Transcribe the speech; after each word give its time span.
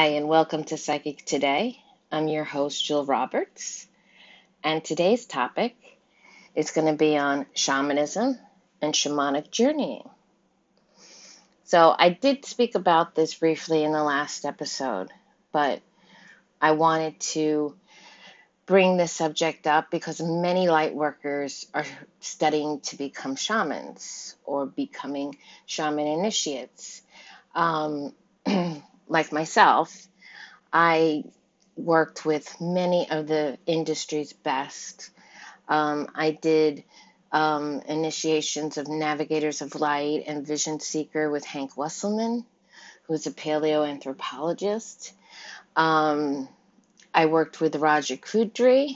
Hi, 0.00 0.12
and 0.12 0.28
welcome 0.28 0.64
to 0.64 0.78
Psychic 0.78 1.26
Today. 1.26 1.78
I'm 2.10 2.26
your 2.26 2.44
host, 2.44 2.82
Jill 2.82 3.04
Roberts, 3.04 3.86
and 4.64 4.82
today's 4.82 5.26
topic 5.26 5.76
is 6.54 6.70
going 6.70 6.86
to 6.86 6.96
be 6.96 7.18
on 7.18 7.44
shamanism 7.54 8.38
and 8.80 8.94
shamanic 8.94 9.50
journeying. 9.50 10.08
So, 11.64 11.94
I 11.98 12.08
did 12.08 12.46
speak 12.46 12.76
about 12.76 13.14
this 13.14 13.34
briefly 13.34 13.84
in 13.84 13.92
the 13.92 14.02
last 14.02 14.46
episode, 14.46 15.12
but 15.52 15.82
I 16.62 16.72
wanted 16.72 17.20
to 17.34 17.74
bring 18.64 18.96
this 18.96 19.12
subject 19.12 19.66
up 19.66 19.90
because 19.90 20.22
many 20.22 20.66
light 20.70 20.94
workers 20.94 21.66
are 21.74 21.84
studying 22.20 22.80
to 22.84 22.96
become 22.96 23.36
shamans 23.36 24.34
or 24.44 24.64
becoming 24.64 25.36
shaman 25.66 26.06
initiates. 26.06 27.02
Um, 27.54 28.14
like 29.10 29.32
myself, 29.32 30.08
I 30.72 31.24
worked 31.76 32.24
with 32.24 32.60
many 32.60 33.10
of 33.10 33.26
the 33.26 33.58
industry's 33.66 34.32
best. 34.32 35.10
Um, 35.68 36.08
I 36.14 36.30
did 36.30 36.84
um, 37.32 37.80
initiations 37.86 38.78
of 38.78 38.88
Navigators 38.88 39.62
of 39.62 39.74
Light 39.74 40.24
and 40.26 40.46
Vision 40.46 40.80
Seeker 40.80 41.28
with 41.28 41.44
Hank 41.44 41.74
Wesselman, 41.74 42.44
who's 43.04 43.26
a 43.26 43.32
paleoanthropologist. 43.32 45.12
Um, 45.74 46.48
I 47.12 47.26
worked 47.26 47.60
with 47.60 47.76
Raja 47.76 48.16
Kudri. 48.16 48.94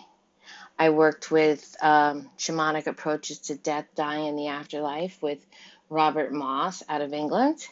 I 0.79 0.91
worked 0.91 1.31
with 1.31 1.77
um, 1.83 2.31
shamanic 2.39 2.87
approaches 2.87 3.39
to 3.41 3.57
death, 3.57 3.87
dying, 3.97 4.29
and 4.29 4.39
the 4.39 4.49
afterlife 4.49 5.21
with 5.23 5.45
Robert 5.89 6.33
Moss 6.33 6.83
out 6.89 7.01
of 7.01 7.13
England. 7.13 7.67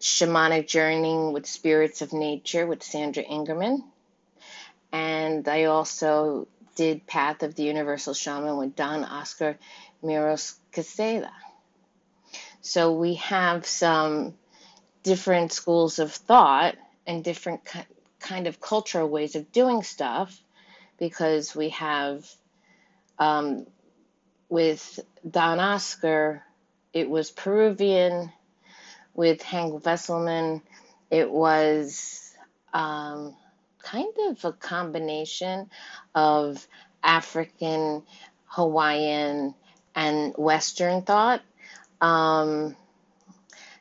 Shamanic 0.00 0.68
Journeying 0.68 1.32
with 1.32 1.46
Spirits 1.46 2.02
of 2.02 2.12
Nature 2.12 2.66
with 2.66 2.82
Sandra 2.82 3.22
Ingerman. 3.24 3.82
And 4.92 5.46
I 5.48 5.64
also 5.64 6.48
did 6.74 7.06
Path 7.06 7.42
of 7.42 7.54
the 7.54 7.64
Universal 7.64 8.14
Shaman 8.14 8.56
with 8.56 8.76
Don 8.76 9.04
Oscar 9.04 9.58
Miros. 10.02 10.56
So 12.60 12.92
we 12.92 13.14
have 13.14 13.66
some 13.66 14.34
different 15.02 15.52
schools 15.52 15.98
of 15.98 16.12
thought 16.12 16.76
and 17.06 17.24
different 17.24 17.62
kind 18.18 18.46
of 18.46 18.60
cultural 18.60 19.08
ways 19.08 19.36
of 19.36 19.52
doing 19.52 19.82
stuff 19.82 20.38
because 20.98 21.54
we 21.54 21.70
have 21.70 22.28
um, 23.18 23.66
with 24.48 25.00
Don 25.28 25.60
Oscar, 25.60 26.42
it 26.92 27.08
was 27.08 27.30
Peruvian. 27.30 28.32
With 29.16 29.40
Hank 29.42 29.82
Wesselman, 29.82 30.60
it 31.10 31.30
was 31.30 32.34
um, 32.74 33.34
kind 33.82 34.12
of 34.28 34.44
a 34.44 34.52
combination 34.52 35.70
of 36.14 36.66
African, 37.02 38.02
Hawaiian, 38.44 39.54
and 39.94 40.34
Western 40.36 41.00
thought. 41.00 41.40
Um, 42.00 42.76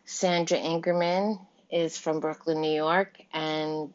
Sandra 0.06 0.58
Ingerman 0.58 1.40
is 1.70 1.98
from 1.98 2.22
Brooklyn, 2.22 2.62
New 2.62 2.74
York, 2.74 3.20
and 3.34 3.94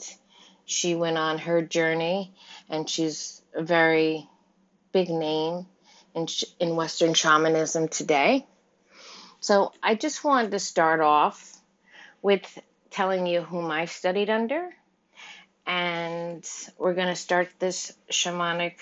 she 0.67 0.95
went 0.95 1.17
on 1.17 1.39
her 1.39 1.63
journey, 1.63 2.35
and 2.69 2.89
she's 2.89 3.41
a 3.55 3.63
very 3.63 4.29
big 4.93 5.09
name 5.09 5.67
in, 6.15 6.27
in 6.59 6.77
Western 6.77 7.15
shamanism 7.15 7.89
today. 7.89 8.47
So 9.41 9.73
I 9.83 9.95
just 9.95 10.23
wanted 10.23 10.51
to 10.51 10.59
start 10.59 11.01
off 11.01 11.59
with 12.21 12.47
telling 12.91 13.27
you 13.27 13.41
whom 13.41 13.71
I 13.71 13.87
studied 13.87 14.29
under, 14.29 14.69
and 15.67 16.47
we're 16.77 16.93
going 16.93 17.09
to 17.09 17.17
start 17.17 17.49
this 17.59 17.93
shamanic 18.11 18.75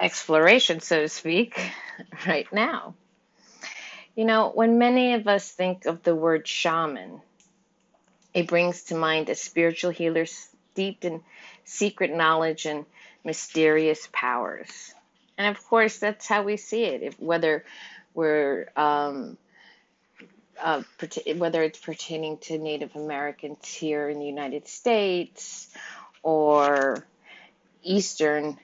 exploration, 0.00 0.80
so 0.80 1.00
to 1.00 1.08
speak, 1.10 1.60
right 2.26 2.50
now. 2.50 2.94
You 4.16 4.24
know, 4.24 4.50
when 4.54 4.78
many 4.78 5.14
of 5.14 5.28
us 5.28 5.50
think 5.50 5.84
of 5.84 6.02
the 6.02 6.14
word 6.14 6.48
shaman, 6.48 7.20
it 8.32 8.48
brings 8.48 8.84
to 8.84 8.94
mind 8.94 9.28
a 9.28 9.34
spiritual 9.34 9.90
healer 9.90 10.24
steeped 10.24 11.04
in 11.04 11.22
secret 11.64 12.10
knowledge 12.10 12.64
and 12.64 12.86
mysterious 13.22 14.08
powers. 14.12 14.94
And 15.36 15.54
of 15.54 15.62
course, 15.66 15.98
that's 15.98 16.26
how 16.26 16.42
we 16.42 16.56
see 16.56 16.84
it. 16.84 17.02
If, 17.02 17.20
whether 17.20 17.64
we're 18.14 18.68
um, 18.76 19.36
uh, 20.60 20.82
whether 21.36 21.62
it's 21.62 21.78
pertaining 21.78 22.38
to 22.38 22.58
Native 22.58 22.94
Americans 22.94 23.66
here 23.66 24.08
in 24.08 24.18
the 24.18 24.26
United 24.26 24.68
States 24.68 25.68
or 26.22 27.04
Eastern 27.82 28.58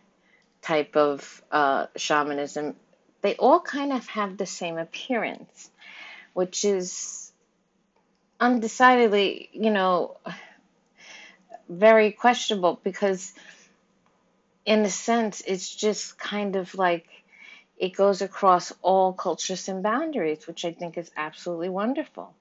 type 0.62 0.96
of 0.96 1.42
uh, 1.50 1.86
shamanism, 1.96 2.76
they 3.22 3.34
all 3.36 3.60
kind 3.60 3.92
of 3.92 4.06
have 4.08 4.36
the 4.36 4.46
same 4.46 4.78
appearance, 4.78 5.70
which 6.34 6.64
is 6.64 7.32
undecidedly, 8.38 9.48
you 9.52 9.70
know, 9.70 10.16
very 11.68 12.12
questionable 12.12 12.80
because, 12.82 13.32
in 14.64 14.84
a 14.84 14.90
sense, 14.90 15.42
it's 15.46 15.74
just 15.74 16.18
kind 16.18 16.54
of 16.56 16.74
like 16.74 17.06
it 17.78 17.96
goes 17.96 18.22
across 18.22 18.72
all 18.82 19.12
cultures 19.12 19.68
and 19.68 19.82
boundaries, 19.82 20.46
which 20.46 20.64
I 20.64 20.72
think 20.72 20.98
is 20.98 21.10
absolutely 21.16 21.68
wonderful. 21.68 22.34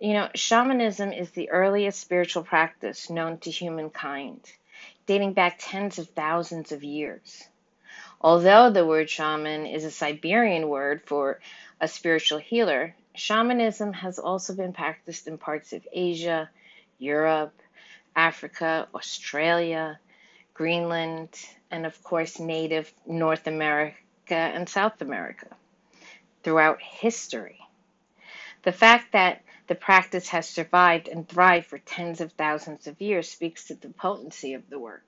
You 0.00 0.12
know, 0.14 0.28
shamanism 0.34 1.12
is 1.12 1.30
the 1.30 1.50
earliest 1.50 2.00
spiritual 2.00 2.42
practice 2.42 3.08
known 3.08 3.38
to 3.38 3.50
humankind, 3.50 4.40
dating 5.06 5.32
back 5.32 5.56
tens 5.58 5.98
of 5.98 6.08
thousands 6.10 6.72
of 6.72 6.84
years. 6.84 7.48
Although 8.20 8.70
the 8.70 8.86
word 8.86 9.08
shaman 9.08 9.66
is 9.66 9.84
a 9.84 9.90
Siberian 9.90 10.68
word 10.68 11.02
for 11.06 11.40
a 11.80 11.88
spiritual 11.88 12.38
healer, 12.38 12.94
Shamanism 13.14 13.92
has 13.92 14.18
also 14.18 14.54
been 14.54 14.72
practiced 14.72 15.28
in 15.28 15.38
parts 15.38 15.72
of 15.72 15.86
Asia, 15.92 16.50
Europe, 16.98 17.54
Africa, 18.16 18.88
Australia, 18.92 20.00
Greenland, 20.54 21.28
and 21.70 21.84
of 21.84 22.02
course, 22.04 22.38
native 22.38 22.92
North 23.04 23.48
America 23.48 23.96
and 24.30 24.68
South 24.68 25.02
America 25.02 25.48
throughout 26.44 26.80
history. 26.80 27.58
The 28.62 28.72
fact 28.72 29.12
that 29.12 29.42
the 29.66 29.74
practice 29.74 30.28
has 30.28 30.48
survived 30.48 31.08
and 31.08 31.28
thrived 31.28 31.66
for 31.66 31.78
tens 31.78 32.20
of 32.20 32.32
thousands 32.32 32.86
of 32.86 33.00
years 33.00 33.28
speaks 33.28 33.66
to 33.66 33.74
the 33.74 33.88
potency 33.88 34.54
of 34.54 34.70
the 34.70 34.78
work. 34.78 35.06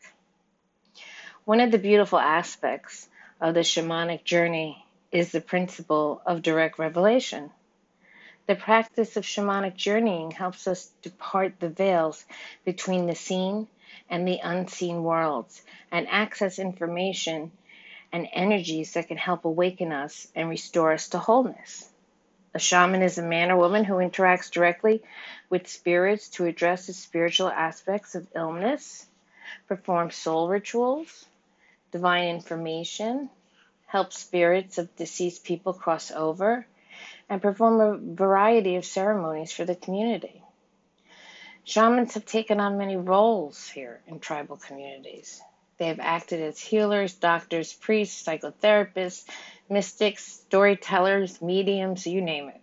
One 1.45 1.61
of 1.61 1.71
the 1.71 1.79
beautiful 1.79 2.19
aspects 2.19 3.09
of 3.41 3.55
the 3.55 3.61
shamanic 3.61 4.25
journey 4.25 4.85
is 5.13 5.31
the 5.31 5.41
principle 5.41 6.21
of 6.27 6.43
direct 6.43 6.79
revelation. 6.79 7.51
The 8.47 8.57
practice 8.57 9.17
of 9.17 9.25
shamanic 9.25 9.77
journeying 9.77 10.33
helps 10.33 10.67
us 10.67 10.91
to 11.03 11.11
part 11.11 11.61
the 11.61 11.69
veils 11.69 12.25
between 12.65 13.07
the 13.07 13.15
seen 13.15 13.69
and 14.09 14.27
the 14.27 14.41
unseen 14.43 15.03
worlds 15.03 15.63
and 15.91 16.07
access 16.09 16.59
information 16.59 17.51
and 18.13 18.29
energies 18.33 18.95
that 18.95 19.09
can 19.09 19.17
help 19.17 19.45
awaken 19.45 19.93
us 19.93 20.29
and 20.35 20.49
restore 20.49 20.93
us 20.93 21.09
to 21.09 21.19
wholeness. 21.19 21.89
A 22.55 22.59
shaman 22.59 23.03
is 23.03 23.19
a 23.19 23.23
man 23.23 23.51
or 23.51 23.57
woman 23.59 23.85
who 23.85 23.97
interacts 23.97 24.51
directly 24.51 25.03
with 25.51 25.69
spirits 25.69 26.29
to 26.31 26.47
address 26.47 26.87
the 26.87 26.95
spiritual 26.95 27.49
aspects 27.49 28.15
of 28.15 28.27
illness, 28.35 29.07
perform 29.69 30.11
soul 30.11 30.49
rituals, 30.49 31.27
divine 31.93 32.29
information, 32.29 33.29
help 33.87 34.13
spirits 34.13 34.79
of 34.79 34.95
deceased 34.97 35.45
people 35.45 35.75
cross 35.75 36.11
over, 36.11 36.67
and 37.29 37.43
perform 37.43 37.81
a 37.81 38.15
variety 38.15 38.77
of 38.77 38.85
ceremonies 38.85 39.53
for 39.53 39.65
the 39.65 39.75
community. 39.75 40.43
Shamans 41.69 42.15
have 42.15 42.25
taken 42.25 42.61
on 42.61 42.79
many 42.79 42.97
roles 42.97 43.69
here 43.69 44.01
in 44.07 44.21
tribal 44.21 44.57
communities. 44.57 45.43
They 45.79 45.89
have 45.89 45.99
acted 45.99 46.41
as 46.41 46.61
healers, 46.61 47.15
doctors, 47.15 47.73
priests, 47.73 48.25
psychotherapists, 48.25 49.25
mystics, 49.69 50.25
storytellers, 50.25 51.43
mediums, 51.43 52.07
you 52.07 52.23
name 52.23 52.51
it. 52.51 52.61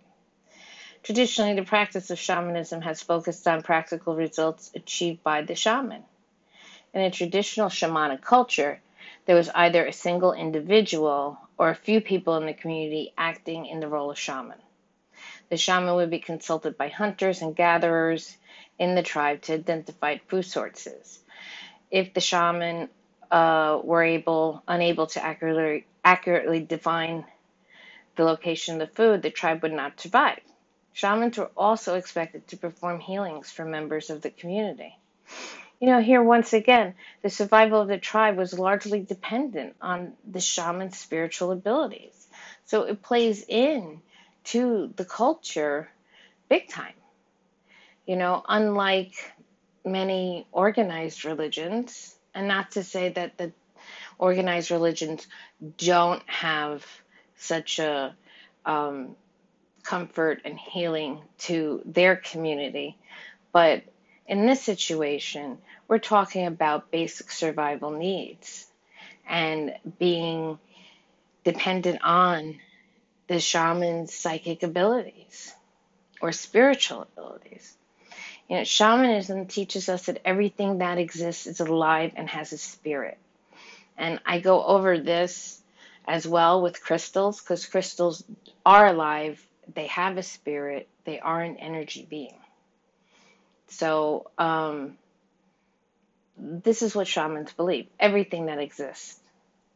Traditionally, 1.03 1.53
the 1.53 1.65
practice 1.65 2.11
of 2.11 2.17
shamanism 2.17 2.81
has 2.83 3.03
focused 3.03 3.45
on 3.45 3.61
practical 3.61 4.15
results 4.15 4.71
achieved 4.73 5.21
by 5.21 5.41
the 5.41 5.53
shaman. 5.53 6.05
In 6.93 7.01
a 7.01 7.11
traditional 7.11 7.67
shamanic 7.67 8.21
culture, 8.21 8.79
there 9.25 9.35
was 9.35 9.49
either 9.49 9.85
a 9.85 9.91
single 9.91 10.31
individual 10.31 11.37
or 11.57 11.69
a 11.69 11.75
few 11.75 11.99
people 11.99 12.37
in 12.37 12.45
the 12.45 12.53
community 12.53 13.11
acting 13.17 13.65
in 13.65 13.81
the 13.81 13.89
role 13.89 14.11
of 14.11 14.17
shaman. 14.17 14.59
The 15.49 15.57
shaman 15.57 15.95
would 15.95 16.09
be 16.09 16.19
consulted 16.19 16.77
by 16.77 16.87
hunters 16.87 17.41
and 17.41 17.53
gatherers 17.53 18.37
in 18.83 18.95
the 18.95 19.03
tribe 19.03 19.41
to 19.43 19.53
identify 19.53 20.17
food 20.27 20.43
sources. 20.43 21.19
If 21.89 22.13
the 22.13 22.19
shaman 22.21 22.89
uh, 23.31 23.79
were 23.81 24.03
able 24.03 24.61
unable 24.67 25.07
to 25.07 25.23
accurately 25.23 25.85
accurately 26.03 26.59
define 26.59 27.25
the 28.17 28.25
location 28.25 28.81
of 28.81 28.89
the 28.89 28.95
food, 28.95 29.21
the 29.21 29.31
tribe 29.31 29.63
would 29.63 29.71
not 29.71 29.99
survive. 29.99 30.41
Shamans 30.91 31.37
were 31.37 31.51
also 31.55 31.95
expected 31.95 32.45
to 32.49 32.57
perform 32.57 32.99
healings 32.99 33.49
for 33.49 33.63
members 33.65 34.09
of 34.09 34.21
the 34.21 34.29
community. 34.29 34.97
You 35.79 35.87
know, 35.87 36.01
here 36.01 36.21
once 36.21 36.53
again, 36.53 36.93
the 37.21 37.29
survival 37.29 37.81
of 37.81 37.87
the 37.87 37.97
tribe 37.97 38.37
was 38.37 38.59
largely 38.59 38.99
dependent 38.99 39.75
on 39.81 40.13
the 40.29 40.41
shaman's 40.41 40.97
spiritual 40.97 41.51
abilities. 41.51 42.27
So 42.65 42.83
it 42.83 43.01
plays 43.01 43.43
in 43.47 44.01
to 44.51 44.93
the 44.95 45.05
culture 45.05 45.89
big 46.49 46.67
time. 46.67 46.93
You 48.05 48.17
know, 48.17 48.43
unlike 48.47 49.13
many 49.85 50.47
organized 50.51 51.25
religions, 51.25 52.15
and 52.33 52.47
not 52.47 52.71
to 52.71 52.83
say 52.83 53.09
that 53.09 53.37
the 53.37 53.51
organized 54.17 54.71
religions 54.71 55.27
don't 55.77 56.23
have 56.27 56.85
such 57.37 57.79
a 57.79 58.15
um, 58.65 59.15
comfort 59.83 60.41
and 60.45 60.57
healing 60.57 61.21
to 61.39 61.81
their 61.85 62.15
community, 62.15 62.97
but 63.51 63.83
in 64.27 64.45
this 64.45 64.61
situation, 64.61 65.57
we're 65.87 65.99
talking 65.99 66.45
about 66.45 66.91
basic 66.91 67.29
survival 67.29 67.91
needs 67.91 68.67
and 69.27 69.75
being 69.99 70.57
dependent 71.43 72.01
on 72.03 72.59
the 73.27 73.39
shaman's 73.39 74.13
psychic 74.13 74.63
abilities 74.63 75.53
or 76.21 76.31
spiritual 76.31 77.01
abilities. 77.01 77.75
You 78.49 78.57
know, 78.57 78.63
shamanism 78.63 79.47
teaches 79.47 79.89
us 79.89 80.07
that 80.07 80.21
everything 80.25 80.79
that 80.79 80.97
exists 80.97 81.47
is 81.47 81.59
alive 81.59 82.13
and 82.15 82.29
has 82.29 82.51
a 82.51 82.57
spirit. 82.57 83.17
And 83.97 84.19
I 84.25 84.39
go 84.39 84.63
over 84.63 84.99
this 84.99 85.61
as 86.07 86.27
well 86.27 86.61
with 86.61 86.83
crystals 86.83 87.41
because 87.41 87.65
crystals 87.65 88.23
are 88.65 88.87
alive, 88.87 89.45
they 89.73 89.87
have 89.87 90.17
a 90.17 90.23
spirit, 90.23 90.87
they 91.05 91.19
are 91.19 91.41
an 91.41 91.57
energy 91.57 92.05
being. 92.09 92.37
So, 93.67 94.29
um, 94.37 94.97
this 96.37 96.81
is 96.81 96.95
what 96.95 97.07
shamans 97.07 97.53
believe 97.53 97.87
everything 97.99 98.47
that 98.47 98.59
exists 98.59 99.19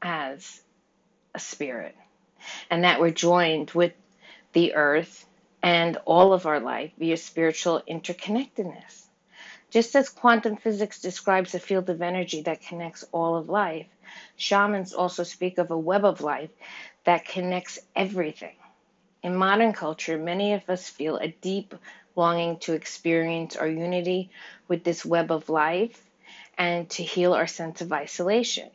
has 0.01 0.61
a 1.33 1.39
spirit, 1.39 1.95
and 2.69 2.83
that 2.83 2.99
we're 2.99 3.11
joined 3.11 3.71
with 3.71 3.93
the 4.53 4.73
earth 4.73 5.25
and 5.61 5.97
all 6.05 6.33
of 6.33 6.45
our 6.45 6.59
life 6.59 6.91
via 6.97 7.17
spiritual 7.17 7.81
interconnectedness. 7.89 9.03
Just 9.69 9.95
as 9.95 10.09
quantum 10.09 10.55
physics 10.55 11.01
describes 11.01 11.53
a 11.53 11.59
field 11.59 11.89
of 11.89 12.01
energy 12.01 12.41
that 12.43 12.61
connects 12.61 13.03
all 13.11 13.35
of 13.35 13.49
life, 13.49 13.87
shamans 14.37 14.93
also 14.93 15.23
speak 15.23 15.57
of 15.57 15.71
a 15.71 15.77
web 15.77 16.05
of 16.05 16.21
life 16.21 16.51
that 17.03 17.25
connects 17.25 17.79
everything. 17.95 18.55
In 19.23 19.35
modern 19.35 19.73
culture, 19.73 20.17
many 20.17 20.53
of 20.53 20.69
us 20.69 20.87
feel 20.87 21.17
a 21.17 21.35
deep 21.41 21.75
longing 22.15 22.59
to 22.59 22.73
experience 22.73 23.55
our 23.55 23.67
unity 23.67 24.29
with 24.67 24.83
this 24.83 25.05
web 25.05 25.31
of 25.31 25.49
life 25.49 26.01
and 26.57 26.89
to 26.91 27.03
heal 27.03 27.33
our 27.33 27.47
sense 27.47 27.81
of 27.81 27.91
isolation. 27.91 28.69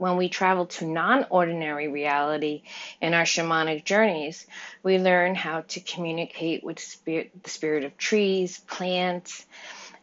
When 0.00 0.16
we 0.16 0.30
travel 0.30 0.64
to 0.66 0.86
non 0.86 1.26
ordinary 1.28 1.88
reality 1.88 2.62
in 3.02 3.12
our 3.12 3.24
shamanic 3.24 3.84
journeys, 3.84 4.46
we 4.82 4.98
learn 4.98 5.34
how 5.34 5.60
to 5.60 5.80
communicate 5.80 6.64
with 6.64 6.78
spirit, 6.80 7.42
the 7.42 7.50
spirit 7.50 7.84
of 7.84 7.98
trees, 7.98 8.58
plants, 8.60 9.44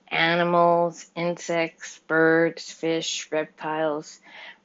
animals, 0.09 1.07
insects, 1.15 1.99
birds, 2.05 2.71
fish, 2.71 3.27
reptiles, 3.31 4.19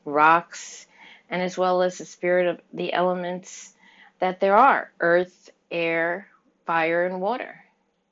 rocks, 0.05 0.87
and 1.31 1.41
as 1.41 1.57
well 1.57 1.81
as 1.81 1.97
the 1.97 2.05
spirit 2.05 2.49
of 2.49 2.61
the 2.75 2.93
elements 2.93 3.73
that 4.19 4.39
there 4.39 4.59
are 4.59 4.93
earth, 5.01 5.49
air, 5.71 6.29
fire, 6.67 7.07
and 7.07 7.23
water 7.23 7.65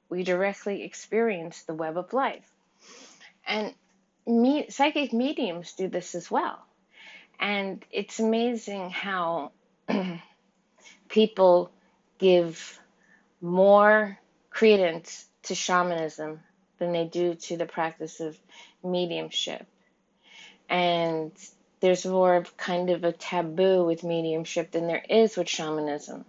we 0.08 0.24
directly 0.24 0.84
experience 0.84 1.64
the 1.64 1.74
web 1.74 1.98
of 1.98 2.14
life. 2.14 2.50
And 3.46 3.74
me, 4.26 4.70
psychic 4.70 5.12
mediums 5.12 5.74
do 5.74 5.86
this 5.86 6.14
as 6.14 6.30
well. 6.30 6.64
And 7.40 7.84
it's 7.90 8.20
amazing 8.20 8.90
how 8.90 9.52
people 11.08 11.70
give 12.18 12.78
more 13.40 14.18
credence 14.50 15.26
to 15.44 15.54
shamanism 15.54 16.40
than 16.78 16.92
they 16.92 17.06
do 17.06 17.34
to 17.34 17.56
the 17.56 17.66
practice 17.66 18.20
of 18.20 18.38
mediumship. 18.84 19.66
And 20.68 21.32
there's 21.80 22.04
more 22.04 22.36
of 22.36 22.56
kind 22.56 22.90
of 22.90 23.04
a 23.04 23.12
taboo 23.12 23.84
with 23.84 24.04
mediumship 24.04 24.70
than 24.70 24.86
there 24.86 25.04
is 25.08 25.36
with 25.36 25.48
shamanism 25.48 26.24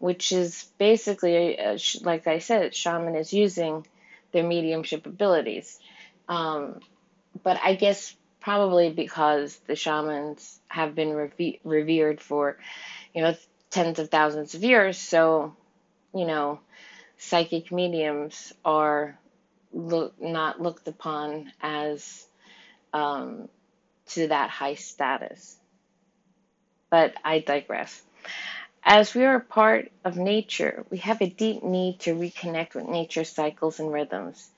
which 0.00 0.32
is 0.32 0.64
basically, 0.78 1.60
uh, 1.60 1.78
like 2.00 2.26
I 2.26 2.38
said, 2.38 2.74
shaman 2.74 3.14
is 3.16 3.34
using 3.34 3.86
their 4.32 4.42
mediumship 4.42 5.04
abilities. 5.04 5.78
Um, 6.26 6.80
but 7.42 7.60
I 7.62 7.74
guess 7.74 8.16
probably 8.40 8.90
because 8.90 9.56
the 9.66 9.76
shamans 9.76 10.60
have 10.68 10.94
been 10.94 11.12
reve- 11.12 11.60
revered 11.64 12.20
for, 12.20 12.56
you 13.14 13.22
know, 13.22 13.34
tens 13.70 13.98
of 13.98 14.10
thousands 14.10 14.54
of 14.54 14.64
years, 14.64 14.98
so, 14.98 15.54
you 16.14 16.26
know, 16.26 16.60
psychic 17.18 17.70
mediums 17.70 18.52
are 18.64 19.18
look, 19.72 20.20
not 20.20 20.60
looked 20.60 20.88
upon 20.88 21.52
as 21.60 22.26
um, 22.92 23.48
to 24.08 24.28
that 24.28 24.50
high 24.50 24.74
status. 24.74 25.56
But 26.90 27.14
I 27.24 27.38
digress. 27.38 28.02
As 28.82 29.14
we 29.14 29.24
are 29.24 29.36
a 29.36 29.40
part 29.40 29.92
of 30.04 30.16
nature, 30.16 30.84
we 30.90 30.98
have 30.98 31.20
a 31.20 31.28
deep 31.28 31.62
need 31.62 32.00
to 32.00 32.14
reconnect 32.14 32.74
with 32.74 32.88
nature's 32.88 33.30
cycles 33.30 33.78
and 33.78 33.92
rhythms. 33.92 34.50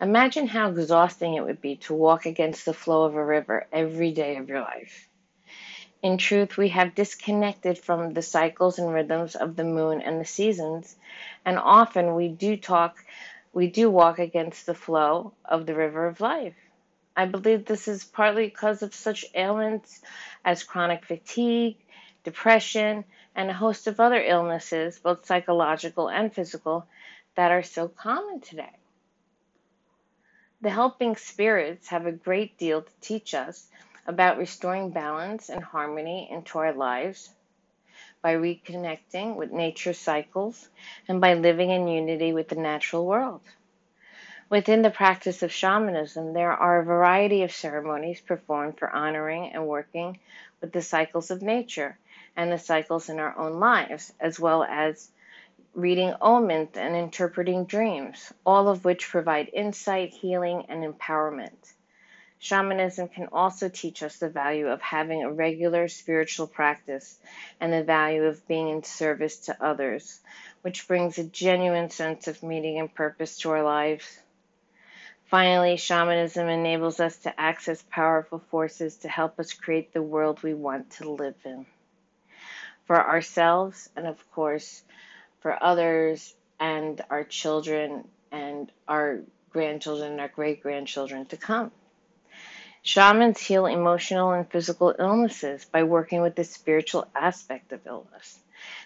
Imagine 0.00 0.46
how 0.46 0.70
exhausting 0.70 1.34
it 1.34 1.44
would 1.44 1.60
be 1.60 1.76
to 1.76 1.94
walk 1.94 2.26
against 2.26 2.64
the 2.64 2.74
flow 2.74 3.04
of 3.04 3.14
a 3.14 3.24
river 3.24 3.66
every 3.72 4.12
day 4.12 4.36
of 4.36 4.48
your 4.48 4.60
life. 4.60 5.08
In 6.02 6.18
truth, 6.18 6.56
we 6.56 6.70
have 6.70 6.96
disconnected 6.96 7.78
from 7.78 8.12
the 8.12 8.22
cycles 8.22 8.80
and 8.80 8.92
rhythms 8.92 9.36
of 9.36 9.54
the 9.54 9.64
moon 9.64 10.02
and 10.02 10.20
the 10.20 10.24
seasons, 10.24 10.96
and 11.44 11.58
often 11.58 12.16
we 12.16 12.28
do 12.28 12.56
talk, 12.56 13.04
we 13.52 13.68
do 13.68 13.88
walk 13.88 14.18
against 14.18 14.66
the 14.66 14.74
flow 14.74 15.32
of 15.44 15.64
the 15.64 15.76
river 15.76 16.06
of 16.06 16.20
life. 16.20 16.56
I 17.16 17.26
believe 17.26 17.64
this 17.64 17.86
is 17.86 18.02
partly 18.02 18.46
because 18.46 18.82
of 18.82 18.94
such 18.94 19.24
ailments 19.34 20.00
as 20.44 20.64
chronic 20.64 21.04
fatigue, 21.04 21.76
depression, 22.24 23.04
and 23.36 23.50
a 23.50 23.54
host 23.54 23.86
of 23.86 24.00
other 24.00 24.20
illnesses, 24.20 24.98
both 24.98 25.26
psychological 25.26 26.08
and 26.08 26.34
physical, 26.34 26.86
that 27.36 27.52
are 27.52 27.62
so 27.62 27.86
common 27.86 28.40
today. 28.40 28.72
The 30.62 30.70
helping 30.70 31.16
spirits 31.16 31.88
have 31.88 32.06
a 32.06 32.12
great 32.12 32.56
deal 32.56 32.82
to 32.82 32.92
teach 33.00 33.34
us 33.34 33.68
about 34.06 34.38
restoring 34.38 34.90
balance 34.90 35.48
and 35.48 35.60
harmony 35.60 36.30
into 36.30 36.56
our 36.60 36.72
lives 36.72 37.30
by 38.22 38.34
reconnecting 38.36 39.34
with 39.34 39.50
nature's 39.50 39.98
cycles 39.98 40.68
and 41.08 41.20
by 41.20 41.34
living 41.34 41.70
in 41.70 41.88
unity 41.88 42.32
with 42.32 42.46
the 42.46 42.54
natural 42.54 43.04
world. 43.04 43.40
Within 44.48 44.82
the 44.82 44.90
practice 44.90 45.42
of 45.42 45.50
shamanism, 45.50 46.32
there 46.32 46.52
are 46.52 46.78
a 46.78 46.84
variety 46.84 47.42
of 47.42 47.50
ceremonies 47.50 48.20
performed 48.20 48.78
for 48.78 48.88
honoring 48.88 49.52
and 49.52 49.66
working 49.66 50.20
with 50.60 50.72
the 50.72 50.82
cycles 50.82 51.32
of 51.32 51.42
nature 51.42 51.98
and 52.36 52.52
the 52.52 52.58
cycles 52.58 53.08
in 53.08 53.18
our 53.18 53.36
own 53.36 53.58
lives, 53.58 54.12
as 54.20 54.38
well 54.38 54.62
as 54.62 55.10
reading 55.74 56.14
omens 56.20 56.76
and 56.76 56.94
interpreting 56.94 57.64
dreams, 57.64 58.32
all 58.44 58.68
of 58.68 58.84
which 58.84 59.08
provide 59.08 59.48
insight, 59.52 60.10
healing, 60.10 60.66
and 60.68 60.84
empowerment. 60.84 61.72
Shamanism 62.38 63.08
can 63.08 63.28
also 63.32 63.68
teach 63.68 64.02
us 64.02 64.18
the 64.18 64.28
value 64.28 64.66
of 64.66 64.82
having 64.82 65.22
a 65.22 65.32
regular 65.32 65.88
spiritual 65.88 66.46
practice 66.46 67.18
and 67.60 67.72
the 67.72 67.84
value 67.84 68.24
of 68.24 68.46
being 68.48 68.68
in 68.68 68.82
service 68.82 69.38
to 69.46 69.64
others, 69.64 70.20
which 70.62 70.88
brings 70.88 71.18
a 71.18 71.24
genuine 71.24 71.88
sense 71.88 72.26
of 72.28 72.42
meaning 72.42 72.78
and 72.78 72.92
purpose 72.92 73.38
to 73.38 73.50
our 73.50 73.62
lives. 73.62 74.18
Finally, 75.26 75.76
shamanism 75.76 76.48
enables 76.48 77.00
us 77.00 77.16
to 77.18 77.40
access 77.40 77.82
powerful 77.90 78.40
forces 78.50 78.96
to 78.96 79.08
help 79.08 79.40
us 79.40 79.54
create 79.54 79.92
the 79.92 80.02
world 80.02 80.42
we 80.42 80.52
want 80.52 80.90
to 80.90 81.10
live 81.10 81.36
in 81.44 81.64
for 82.86 83.00
ourselves 83.00 83.88
and, 83.96 84.06
of 84.06 84.18
course, 84.32 84.82
for 85.42 85.62
others 85.62 86.34
and 86.58 87.00
our 87.10 87.24
children 87.24 88.06
and 88.30 88.70
our 88.88 89.20
grandchildren 89.50 90.12
and 90.12 90.20
our 90.20 90.28
great 90.28 90.62
grandchildren 90.62 91.26
to 91.26 91.36
come. 91.36 91.70
Shamans 92.82 93.40
heal 93.40 93.66
emotional 93.66 94.32
and 94.32 94.50
physical 94.50 94.94
illnesses 94.98 95.64
by 95.64 95.84
working 95.84 96.22
with 96.22 96.34
the 96.34 96.44
spiritual 96.44 97.06
aspect 97.14 97.72
of 97.72 97.86
illness. 97.86 98.38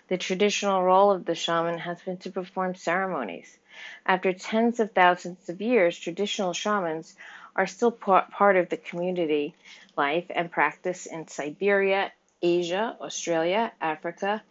The 0.09 0.19
traditional 0.19 0.83
role 0.83 1.11
of 1.13 1.25
the 1.25 1.35
shaman 1.35 1.79
has 1.79 2.01
been 2.03 2.19
to 2.19 2.31
perform 2.31 2.75
ceremonies. 2.75 3.59
After 4.05 4.33
tens 4.33 4.81
of 4.81 4.93
thousands 4.93 5.49
of 5.49 5.61
years, 5.61 5.99
traditional 5.99 6.53
shamans 6.53 7.15
are 7.55 7.67
still 7.67 7.91
part 7.91 8.57
of 8.57 8.69
the 8.69 8.77
community 8.77 9.55
life 9.97 10.27
and 10.31 10.51
practice 10.51 11.07
in 11.07 11.29
Siberia 11.29 12.13
Asia, 12.43 12.97
Australia, 13.01 13.73
Africa, 13.81 14.43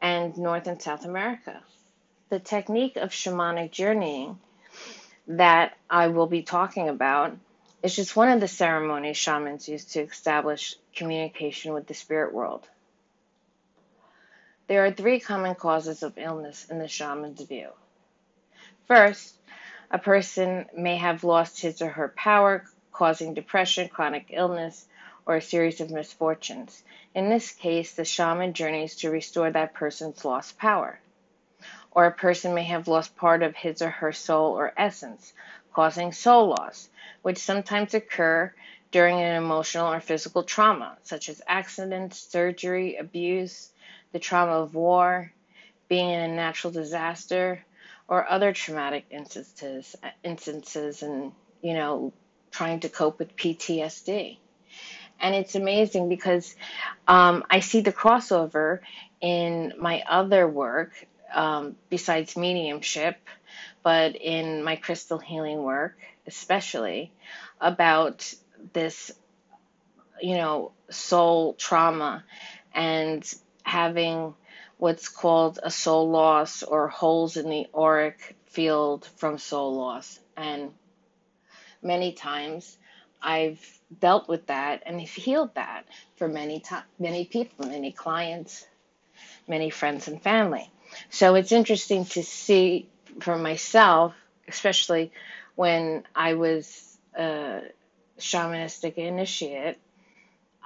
and 0.00 0.36
North 0.38 0.66
and 0.66 0.80
South 0.80 1.04
America. 1.04 1.62
the 2.28 2.38
technique 2.38 2.96
of 2.96 3.10
shamanic 3.10 3.70
journeying 3.70 4.38
that 5.26 5.76
I 5.88 6.08
will 6.08 6.26
be 6.26 6.42
talking 6.42 6.88
about 6.88 7.36
is 7.82 7.96
just 7.96 8.16
one 8.16 8.28
of 8.28 8.40
the 8.40 8.48
ceremonies 8.48 9.16
shamans 9.16 9.68
use 9.68 9.84
to 9.86 10.00
establish 10.00 10.74
communication 10.94 11.72
with 11.72 11.86
the 11.86 11.94
spirit 11.94 12.34
world. 12.34 12.68
There 14.66 14.84
are 14.84 14.92
three 14.92 15.20
common 15.20 15.54
causes 15.54 16.02
of 16.02 16.18
illness 16.18 16.66
in 16.68 16.78
the 16.78 16.88
shaman's 16.88 17.40
view. 17.42 17.68
First, 18.86 19.34
a 19.90 19.98
person 19.98 20.66
may 20.76 20.96
have 20.96 21.24
lost 21.24 21.60
his 21.60 21.80
or 21.80 21.88
her 21.88 22.08
power, 22.08 22.64
causing 22.92 23.32
depression, 23.32 23.88
chronic 23.88 24.26
illness, 24.30 24.86
or 25.28 25.36
a 25.36 25.42
series 25.42 25.82
of 25.82 25.90
misfortunes. 25.90 26.82
In 27.14 27.28
this 27.28 27.52
case, 27.52 27.94
the 27.94 28.04
shaman 28.06 28.54
journeys 28.54 28.96
to 28.96 29.10
restore 29.10 29.50
that 29.50 29.74
person's 29.74 30.24
lost 30.24 30.56
power. 30.56 30.98
Or 31.92 32.06
a 32.06 32.12
person 32.12 32.54
may 32.54 32.64
have 32.64 32.88
lost 32.88 33.14
part 33.14 33.42
of 33.42 33.54
his 33.54 33.82
or 33.82 33.90
her 33.90 34.12
soul 34.12 34.58
or 34.58 34.72
essence, 34.74 35.34
causing 35.74 36.12
soul 36.12 36.48
loss, 36.48 36.88
which 37.20 37.36
sometimes 37.36 37.92
occur 37.92 38.54
during 38.90 39.20
an 39.20 39.36
emotional 39.36 39.92
or 39.92 40.00
physical 40.00 40.44
trauma, 40.44 40.96
such 41.02 41.28
as 41.28 41.42
accidents, 41.46 42.18
surgery, 42.18 42.96
abuse, 42.96 43.70
the 44.12 44.18
trauma 44.18 44.52
of 44.52 44.74
war, 44.74 45.30
being 45.88 46.08
in 46.08 46.30
a 46.30 46.34
natural 46.34 46.72
disaster, 46.72 47.62
or 48.08 48.26
other 48.26 48.54
traumatic 48.54 49.04
instances, 49.10 49.94
instances 50.24 51.02
and, 51.02 51.32
you 51.60 51.74
know, 51.74 52.14
trying 52.50 52.80
to 52.80 52.88
cope 52.88 53.18
with 53.18 53.36
PTSD. 53.36 54.38
And 55.20 55.34
it's 55.34 55.54
amazing 55.54 56.08
because 56.08 56.54
um, 57.06 57.44
I 57.50 57.60
see 57.60 57.80
the 57.80 57.92
crossover 57.92 58.80
in 59.20 59.74
my 59.78 60.02
other 60.08 60.46
work 60.46 60.92
um, 61.32 61.76
besides 61.90 62.36
mediumship, 62.36 63.16
but 63.82 64.16
in 64.16 64.62
my 64.62 64.76
crystal 64.76 65.18
healing 65.18 65.62
work, 65.62 65.98
especially 66.26 67.12
about 67.60 68.32
this, 68.72 69.10
you 70.20 70.36
know, 70.36 70.72
soul 70.90 71.54
trauma 71.54 72.24
and 72.74 73.34
having 73.62 74.34
what's 74.78 75.08
called 75.08 75.58
a 75.62 75.70
soul 75.70 76.08
loss 76.10 76.62
or 76.62 76.88
holes 76.88 77.36
in 77.36 77.50
the 77.50 77.66
auric 77.74 78.36
field 78.46 79.04
from 79.16 79.38
soul 79.38 79.76
loss. 79.76 80.18
And 80.36 80.70
many 81.82 82.12
times 82.12 82.78
I've 83.22 83.60
dealt 84.00 84.28
with 84.28 84.46
that 84.46 84.82
and 84.86 85.00
healed 85.00 85.54
that 85.54 85.84
for 86.16 86.28
many 86.28 86.62
many 86.98 87.24
people, 87.24 87.66
many 87.66 87.92
clients, 87.92 88.66
many 89.46 89.70
friends 89.70 90.08
and 90.08 90.22
family. 90.22 90.70
So 91.10 91.34
it's 91.34 91.52
interesting 91.52 92.04
to 92.06 92.22
see 92.22 92.88
for 93.20 93.36
myself, 93.36 94.14
especially 94.46 95.12
when 95.54 96.04
I 96.14 96.34
was 96.34 96.96
a 97.16 97.62
shamanistic 98.18 98.94
initiate, 98.94 99.78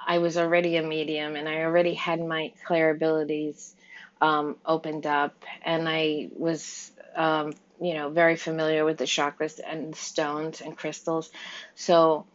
I 0.05 0.17
was 0.19 0.37
already 0.37 0.77
a 0.77 0.83
medium 0.83 1.35
and 1.35 1.47
I 1.47 1.61
already 1.61 1.93
had 1.93 2.19
my 2.21 2.51
clair 2.65 2.91
abilities 2.91 3.75
um, 4.21 4.55
opened 4.65 5.05
up, 5.05 5.35
and 5.65 5.87
I 5.87 6.29
was, 6.37 6.91
um, 7.15 7.53
you 7.81 7.93
know, 7.93 8.09
very 8.09 8.37
familiar 8.37 8.85
with 8.85 8.97
the 8.97 9.03
chakras 9.03 9.59
and 9.65 9.93
stones 9.93 10.61
and 10.61 10.77
crystals. 10.77 11.29
So 11.75 12.25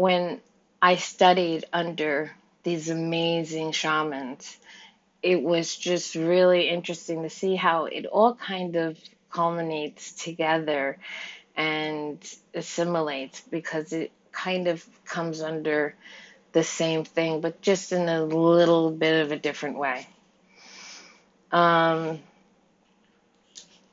when 0.00 0.40
I 0.80 0.96
studied 0.96 1.66
under 1.74 2.30
these 2.62 2.88
amazing 2.88 3.72
shamans, 3.72 4.56
it 5.22 5.42
was 5.42 5.76
just 5.76 6.14
really 6.14 6.70
interesting 6.70 7.22
to 7.22 7.28
see 7.28 7.54
how 7.54 7.84
it 7.84 8.06
all 8.06 8.34
kind 8.34 8.76
of 8.76 8.98
culminates 9.30 10.12
together 10.12 10.96
and 11.54 12.18
assimilates 12.54 13.42
because 13.50 13.92
it 13.92 14.10
kind 14.32 14.68
of 14.68 14.82
comes 15.04 15.42
under 15.42 15.94
the 16.52 16.64
same 16.64 17.04
thing, 17.04 17.42
but 17.42 17.60
just 17.60 17.92
in 17.92 18.08
a 18.08 18.24
little 18.24 18.90
bit 18.90 19.26
of 19.26 19.32
a 19.32 19.36
different 19.36 19.76
way. 19.76 20.08
Um, 21.52 22.20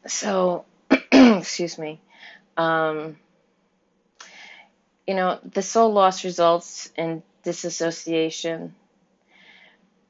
so, 0.05 0.63
excuse 1.11 1.77
me. 1.77 1.99
Um, 2.55 3.17
you 5.07 5.15
know, 5.15 5.39
the 5.43 5.61
soul 5.61 5.93
loss 5.93 6.25
results 6.25 6.91
in 6.97 7.23
disassociation, 7.43 8.75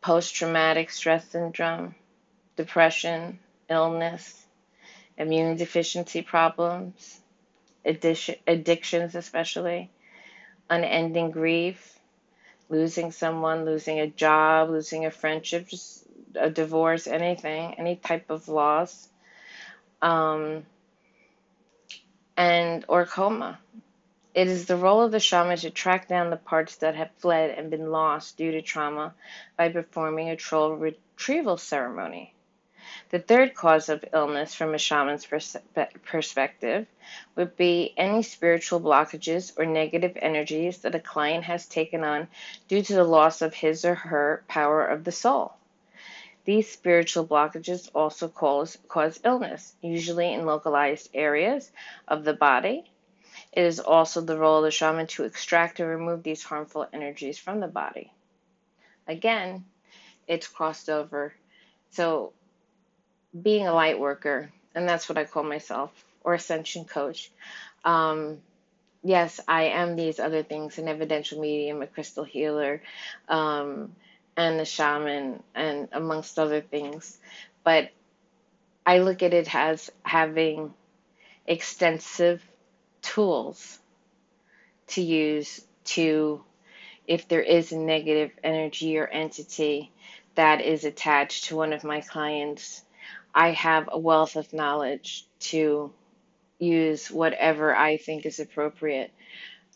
post 0.02 0.34
traumatic 0.34 0.90
stress 0.90 1.30
syndrome, 1.30 1.94
depression, 2.56 3.38
illness, 3.70 4.46
immune 5.18 5.56
deficiency 5.56 6.24
problems, 6.24 7.22
addiction, 7.86 8.36
addictions, 8.48 9.14
especially, 9.16 9.92
unending 10.70 11.30
grief, 11.32 12.00
losing 12.70 13.12
someone, 13.12 13.66
losing 13.66 14.00
a 14.00 14.08
job, 14.08 14.70
losing 14.70 15.06
a 15.06 15.12
friendship, 15.12 15.68
just 15.68 16.06
a 16.36 16.50
divorce, 16.50 17.08
anything, 17.08 17.76
any 17.78 17.96
type 17.96 18.30
of 18.30 18.48
loss, 18.48 19.08
um, 20.02 20.66
and 22.36 22.86
or 22.88 23.06
coma. 23.06 23.60
It 24.38 24.50
is 24.50 24.68
the 24.68 24.78
role 24.78 25.02
of 25.02 25.12
the 25.12 25.20
shaman 25.20 25.58
to 25.58 25.72
track 25.72 26.08
down 26.08 26.30
the 26.30 26.38
parts 26.38 26.76
that 26.76 26.94
have 26.94 27.10
fled 27.18 27.58
and 27.58 27.72
been 27.72 27.90
lost 27.90 28.38
due 28.38 28.52
to 28.52 28.62
trauma 28.62 29.16
by 29.58 29.70
performing 29.70 30.30
a 30.30 30.38
soul 30.38 30.74
retrieval 30.74 31.58
ceremony. 31.58 32.36
The 33.10 33.18
third 33.18 33.56
cause 33.56 33.90
of 33.90 34.06
illness 34.14 34.54
from 34.54 34.76
a 34.76 34.78
shaman's 34.78 35.26
perspective 35.26 36.86
would 37.36 37.58
be 37.58 37.96
any 37.98 38.22
spiritual 38.22 38.80
blockages 38.80 39.58
or 39.58 39.66
negative 39.66 40.16
energies 40.22 40.84
that 40.84 40.94
a 40.94 41.00
client 41.00 41.46
has 41.46 41.66
taken 41.66 42.04
on 42.04 42.28
due 42.68 42.84
to 42.84 42.94
the 42.94 43.04
loss 43.04 43.42
of 43.42 43.56
his 43.56 43.86
or 43.86 43.96
her 43.96 44.44
power 44.48 44.86
of 44.86 45.04
the 45.04 45.12
soul. 45.12 45.56
These 46.46 46.72
spiritual 46.72 47.26
blockages 47.26 47.90
also 47.96 48.28
cause, 48.28 48.78
cause 48.88 49.20
illness, 49.26 49.74
usually 49.82 50.32
in 50.32 50.46
localized 50.46 51.10
areas 51.16 51.72
of 52.08 52.24
the 52.24 52.36
body. 52.36 52.92
It 53.54 53.64
is 53.64 53.80
also 53.80 54.22
the 54.22 54.38
role 54.38 54.60
of 54.60 54.64
the 54.64 54.72
shaman 54.72 55.08
to 55.08 55.24
extract 55.24 55.80
and 55.80 55.90
remove 55.90 56.24
these 56.24 56.44
harmful 56.44 56.88
energies 56.94 57.40
from 57.40 57.60
the 57.60 57.68
body. 57.68 58.12
Again, 59.08 59.66
it's 60.28 60.48
crossed 60.48 60.90
over. 60.90 61.34
So, 61.92 62.34
being 63.42 63.68
a 63.68 63.74
light 63.74 64.00
worker, 64.00 64.52
and 64.76 64.88
that's 64.88 65.10
what 65.10 65.18
I 65.18 65.26
call 65.26 65.44
myself, 65.44 65.92
or 66.24 66.34
ascension 66.34 66.86
coach. 66.86 67.32
Um, 67.86 68.40
yes, 69.04 69.40
I 69.48 69.64
am 69.66 69.96
these 69.96 70.20
other 70.20 70.44
things 70.44 70.78
an 70.78 70.88
evidential 70.88 71.40
medium, 71.40 71.82
a 71.82 71.88
crystal 71.88 72.24
healer, 72.24 72.82
um, 73.30 73.96
and 74.36 74.60
a 74.60 74.66
shaman 74.66 75.42
and 75.56 75.88
amongst 75.92 76.38
other 76.38 76.62
things. 76.62 77.18
But 77.64 77.90
I 78.86 79.00
look 79.00 79.24
at 79.24 79.34
it 79.34 79.54
as 79.56 79.92
having 80.04 80.74
extensive 81.46 82.44
tools 83.02 83.80
to 84.88 85.02
use 85.02 85.66
to 85.86 86.44
if 87.08 87.28
there 87.28 87.42
is 87.42 87.72
a 87.72 87.78
negative 87.78 88.32
energy 88.44 88.98
or 88.98 89.08
entity 89.08 89.92
that 90.36 90.62
is 90.62 90.84
attached 90.84 91.46
to 91.46 91.56
one 91.56 91.74
of 91.74 91.84
my 91.84 92.02
clients, 92.02 92.84
I 93.34 93.52
have 93.52 93.90
a 93.92 93.98
wealth 93.98 94.36
of 94.36 94.52
knowledge 94.54 95.26
to 95.40 95.94
use 96.60 97.10
whatever 97.10 97.76
I 97.76 97.98
think 97.98 98.26
is 98.26 98.40
appropriate, 98.40 99.12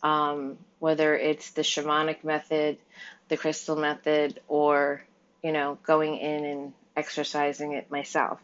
um, 0.04 0.58
whether 0.80 1.16
it's 1.16 1.52
the 1.52 1.62
shamanic 1.62 2.24
method, 2.24 2.78
the 3.30 3.38
crystal 3.38 3.76
method 3.76 4.42
or, 4.48 5.04
you 5.42 5.52
know, 5.52 5.78
going 5.84 6.18
in 6.18 6.46
and 6.46 6.74
exercising 6.96 7.74
it 7.74 7.90
myself. 7.90 8.40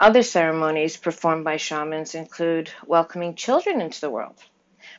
Other 0.00 0.22
ceremonies 0.22 0.96
performed 0.96 1.44
by 1.44 1.58
shamans 1.58 2.14
include 2.14 2.70
welcoming 2.86 3.34
children 3.34 3.82
into 3.82 4.00
the 4.00 4.08
world, 4.08 4.42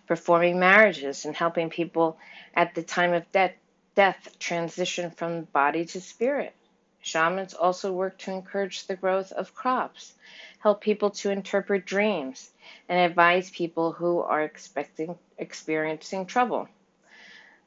performing 0.06 0.60
marriages, 0.60 1.26
and 1.26 1.36
helping 1.36 1.72
people 1.72 2.20
at 2.54 2.76
the 2.76 2.84
time 2.84 3.12
of 3.14 3.32
death, 3.32 3.56
death 3.96 4.38
transition 4.38 5.10
from 5.10 5.46
body 5.46 5.86
to 5.86 6.00
spirit. 6.00 6.54
Shamans 7.02 7.56
also 7.56 7.92
work 7.92 8.20
to 8.20 8.32
encourage 8.32 8.86
the 8.86 8.96
growth 8.96 9.32
of 9.32 9.56
crops, 9.56 10.14
help 10.60 10.82
people 10.82 11.10
to 11.10 11.32
interpret 11.32 11.84
dreams, 11.84 12.52
and 12.88 13.00
advise 13.00 13.50
people 13.50 13.94
who 13.94 14.20
are 14.20 14.44
expecting, 14.44 15.18
experiencing 15.40 16.28
trouble. 16.28 16.70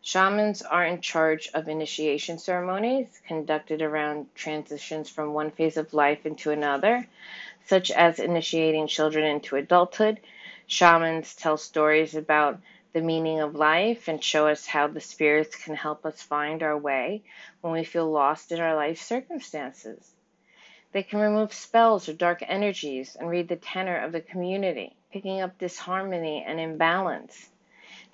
Shamans 0.06 0.60
are 0.60 0.84
in 0.84 1.00
charge 1.00 1.48
of 1.54 1.66
initiation 1.66 2.36
ceremonies 2.36 3.22
conducted 3.26 3.80
around 3.80 4.26
transitions 4.34 5.08
from 5.08 5.32
one 5.32 5.50
phase 5.50 5.78
of 5.78 5.94
life 5.94 6.26
into 6.26 6.50
another, 6.50 7.08
such 7.64 7.90
as 7.90 8.18
initiating 8.18 8.86
children 8.86 9.24
into 9.24 9.56
adulthood. 9.56 10.20
Shamans 10.66 11.34
tell 11.34 11.56
stories 11.56 12.14
about 12.14 12.60
the 12.92 13.00
meaning 13.00 13.40
of 13.40 13.54
life 13.54 14.06
and 14.06 14.22
show 14.22 14.46
us 14.46 14.66
how 14.66 14.88
the 14.88 15.00
spirits 15.00 15.56
can 15.56 15.74
help 15.74 16.04
us 16.04 16.20
find 16.20 16.62
our 16.62 16.76
way 16.76 17.22
when 17.62 17.72
we 17.72 17.82
feel 17.82 18.10
lost 18.10 18.52
in 18.52 18.60
our 18.60 18.76
life 18.76 19.00
circumstances. 19.00 20.12
They 20.92 21.02
can 21.02 21.18
remove 21.18 21.54
spells 21.54 22.10
or 22.10 22.12
dark 22.12 22.42
energies 22.46 23.16
and 23.16 23.30
read 23.30 23.48
the 23.48 23.56
tenor 23.56 23.96
of 23.96 24.12
the 24.12 24.20
community, 24.20 24.94
picking 25.10 25.40
up 25.40 25.56
disharmony 25.56 26.44
and 26.46 26.60
imbalance. 26.60 27.48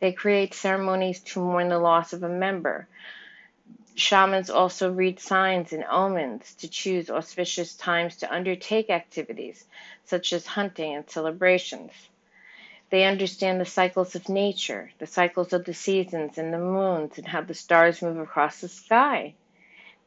They 0.00 0.12
create 0.12 0.54
ceremonies 0.54 1.20
to 1.20 1.40
mourn 1.40 1.68
the 1.68 1.78
loss 1.78 2.12
of 2.12 2.22
a 2.22 2.28
member. 2.28 2.88
Shamans 3.94 4.48
also 4.48 4.90
read 4.90 5.20
signs 5.20 5.72
and 5.72 5.84
omens 5.84 6.54
to 6.56 6.68
choose 6.68 7.10
auspicious 7.10 7.74
times 7.74 8.16
to 8.16 8.32
undertake 8.32 8.88
activities 8.88 9.64
such 10.04 10.32
as 10.32 10.46
hunting 10.46 10.94
and 10.94 11.08
celebrations. 11.08 11.92
They 12.90 13.04
understand 13.04 13.60
the 13.60 13.66
cycles 13.66 14.16
of 14.16 14.28
nature, 14.28 14.90
the 14.98 15.06
cycles 15.06 15.52
of 15.52 15.64
the 15.64 15.74
seasons 15.74 16.38
and 16.38 16.52
the 16.52 16.58
moons, 16.58 17.18
and 17.18 17.28
how 17.28 17.42
the 17.42 17.54
stars 17.54 18.02
move 18.02 18.18
across 18.18 18.60
the 18.60 18.68
sky. 18.68 19.34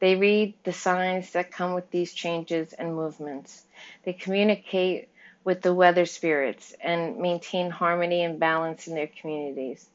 They 0.00 0.16
read 0.16 0.54
the 0.64 0.72
signs 0.72 1.30
that 1.32 1.52
come 1.52 1.72
with 1.72 1.90
these 1.90 2.12
changes 2.12 2.72
and 2.74 2.94
movements. 2.94 3.64
They 4.04 4.12
communicate 4.12 5.08
with 5.44 5.60
the 5.60 5.74
weather 5.74 6.06
spirits 6.06 6.74
and 6.80 7.18
maintain 7.18 7.70
harmony 7.70 8.22
and 8.22 8.40
balance 8.40 8.86
in 8.86 8.94
their 8.94 9.10
communities. 9.20 9.86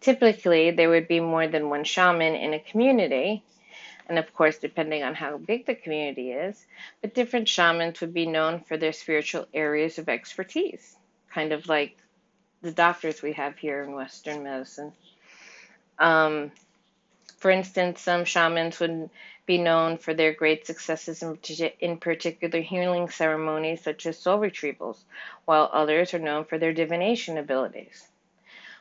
Typically, 0.00 0.70
there 0.70 0.90
would 0.90 1.08
be 1.08 1.20
more 1.20 1.48
than 1.48 1.68
one 1.68 1.84
shaman 1.84 2.34
in 2.34 2.54
a 2.54 2.60
community, 2.60 3.42
and 4.08 4.18
of 4.18 4.32
course, 4.34 4.58
depending 4.58 5.02
on 5.02 5.14
how 5.14 5.36
big 5.36 5.66
the 5.66 5.74
community 5.74 6.32
is, 6.32 6.64
but 7.00 7.14
different 7.14 7.48
shamans 7.48 8.00
would 8.00 8.14
be 8.14 8.26
known 8.26 8.60
for 8.60 8.76
their 8.76 8.92
spiritual 8.92 9.46
areas 9.52 9.98
of 9.98 10.08
expertise, 10.08 10.96
kind 11.32 11.52
of 11.52 11.68
like 11.68 11.96
the 12.62 12.72
doctors 12.72 13.22
we 13.22 13.32
have 13.32 13.56
here 13.56 13.82
in 13.82 13.92
Western 13.92 14.44
medicine. 14.44 14.92
Um, 15.98 16.52
for 17.44 17.50
instance, 17.50 18.00
some 18.00 18.24
shamans 18.24 18.80
would 18.80 19.10
be 19.44 19.58
known 19.58 19.98
for 19.98 20.14
their 20.14 20.32
great 20.32 20.66
successes 20.66 21.22
in, 21.22 21.38
in 21.78 21.98
particular 21.98 22.62
healing 22.62 23.10
ceremonies 23.10 23.82
such 23.82 24.06
as 24.06 24.18
soul 24.18 24.38
retrievals, 24.38 25.04
while 25.44 25.68
others 25.70 26.14
are 26.14 26.18
known 26.18 26.46
for 26.46 26.56
their 26.56 26.72
divination 26.72 27.36
abilities. 27.36 28.08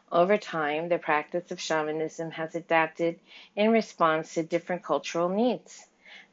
Over 0.09 0.37
time, 0.37 0.87
the 0.87 0.97
practice 0.97 1.51
of 1.51 1.59
shamanism 1.59 2.31
has 2.31 2.55
adapted 2.55 3.19
in 3.53 3.69
response 3.69 4.33
to 4.35 4.43
different 4.43 4.81
cultural 4.81 5.27
needs 5.27 5.85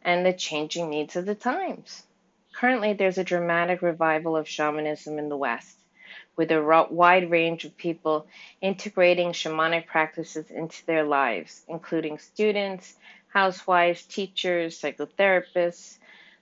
and 0.02 0.24
the 0.24 0.32
changing 0.32 0.88
needs 0.88 1.16
of 1.16 1.26
the 1.26 1.34
times. 1.34 2.04
Currently, 2.52 2.92
there's 2.92 3.18
a 3.18 3.24
dramatic 3.24 3.82
revival 3.82 4.36
of 4.36 4.46
shamanism 4.46 5.18
in 5.18 5.30
the 5.30 5.36
West, 5.36 5.79
with 6.36 6.50
a 6.50 6.86
wide 6.90 7.30
range 7.30 7.64
of 7.64 7.76
people 7.76 8.26
integrating 8.60 9.32
shamanic 9.32 9.86
practices 9.86 10.50
into 10.50 10.84
their 10.86 11.04
lives, 11.04 11.62
including 11.68 12.18
students, 12.18 12.96
housewives, 13.28 14.02
teachers, 14.04 14.80
psychotherapists, 14.80 15.98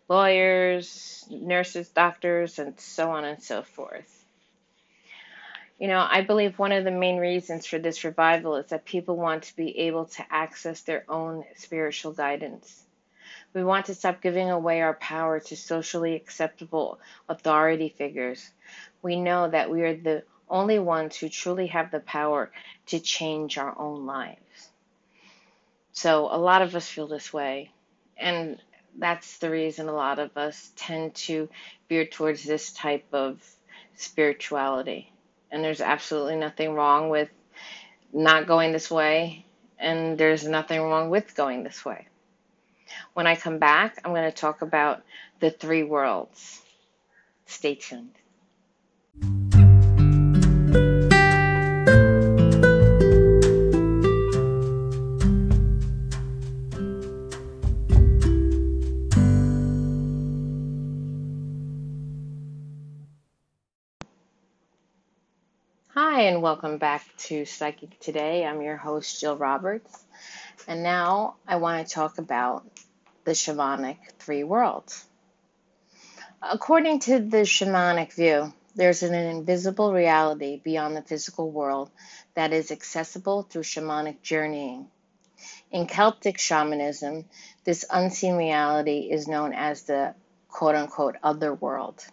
lawyers, 0.08 1.24
nurses, 1.30 1.88
doctors, 1.88 2.58
and 2.58 2.78
so 2.80 3.10
on 3.10 3.24
and 3.24 3.42
so 3.42 3.62
forth. 3.62 4.24
You 5.78 5.86
know, 5.86 6.04
I 6.10 6.22
believe 6.22 6.58
one 6.58 6.72
of 6.72 6.84
the 6.84 6.90
main 6.90 7.18
reasons 7.18 7.66
for 7.66 7.78
this 7.78 8.02
revival 8.02 8.56
is 8.56 8.66
that 8.70 8.84
people 8.84 9.16
want 9.16 9.44
to 9.44 9.56
be 9.56 9.78
able 9.80 10.06
to 10.06 10.24
access 10.28 10.82
their 10.82 11.04
own 11.08 11.44
spiritual 11.54 12.12
guidance. 12.12 12.82
We 13.54 13.62
want 13.62 13.86
to 13.86 13.94
stop 13.94 14.20
giving 14.20 14.50
away 14.50 14.80
our 14.80 14.94
power 14.94 15.38
to 15.40 15.56
socially 15.56 16.16
acceptable 16.16 16.98
authority 17.28 17.90
figures. 17.90 18.50
We 19.02 19.16
know 19.16 19.48
that 19.48 19.70
we 19.70 19.82
are 19.82 19.94
the 19.94 20.24
only 20.48 20.78
ones 20.78 21.16
who 21.16 21.28
truly 21.28 21.68
have 21.68 21.90
the 21.90 22.00
power 22.00 22.50
to 22.86 23.00
change 23.00 23.58
our 23.58 23.78
own 23.78 24.06
lives. 24.06 24.68
So 25.92 26.28
a 26.30 26.38
lot 26.38 26.62
of 26.62 26.74
us 26.74 26.88
feel 26.88 27.06
this 27.06 27.32
way. 27.32 27.70
And 28.16 28.60
that's 28.96 29.38
the 29.38 29.50
reason 29.50 29.88
a 29.88 29.92
lot 29.92 30.18
of 30.18 30.36
us 30.36 30.72
tend 30.76 31.14
to 31.14 31.48
veer 31.88 32.06
towards 32.06 32.44
this 32.44 32.72
type 32.72 33.06
of 33.12 33.40
spirituality. 33.96 35.12
And 35.50 35.62
there's 35.62 35.80
absolutely 35.80 36.36
nothing 36.36 36.72
wrong 36.72 37.08
with 37.08 37.30
not 38.12 38.46
going 38.46 38.72
this 38.72 38.90
way, 38.90 39.44
and 39.78 40.18
there's 40.18 40.46
nothing 40.46 40.80
wrong 40.80 41.10
with 41.10 41.34
going 41.34 41.62
this 41.62 41.84
way. 41.84 42.08
When 43.14 43.26
I 43.26 43.36
come 43.36 43.58
back, 43.58 44.00
I'm 44.04 44.12
going 44.12 44.30
to 44.30 44.36
talk 44.36 44.62
about 44.62 45.02
the 45.40 45.50
three 45.50 45.82
worlds. 45.82 46.62
Stay 47.46 47.74
tuned. 47.74 48.14
Hi, 66.18 66.22
and 66.22 66.42
welcome 66.42 66.78
back 66.78 67.04
to 67.18 67.44
Psychic 67.44 67.98
Today. 68.00 68.44
I'm 68.44 68.62
your 68.62 68.76
host, 68.76 69.20
Jill 69.20 69.36
Roberts, 69.36 70.04
and 70.66 70.82
now 70.82 71.36
I 71.46 71.56
want 71.56 71.86
to 71.86 71.94
talk 71.94 72.18
about 72.18 72.64
the 73.24 73.32
shamanic 73.32 73.98
three 74.18 74.44
worlds. 74.44 75.04
According 76.42 77.00
to 77.00 77.18
the 77.18 77.38
shamanic 77.38 78.12
view, 78.12 78.52
there's 78.78 79.02
an 79.02 79.12
invisible 79.12 79.92
reality 79.92 80.60
beyond 80.62 80.96
the 80.96 81.02
physical 81.02 81.50
world 81.50 81.90
that 82.34 82.52
is 82.52 82.70
accessible 82.70 83.42
through 83.42 83.64
shamanic 83.64 84.22
journeying. 84.22 84.86
In 85.72 85.88
Celtic 85.88 86.38
shamanism, 86.38 87.24
this 87.64 87.84
unseen 87.90 88.36
reality 88.36 89.08
is 89.10 89.26
known 89.26 89.52
as 89.52 89.82
the 89.82 90.14
quote 90.48 90.76
unquote 90.76 91.16
other 91.24 91.52
world. 91.52 92.06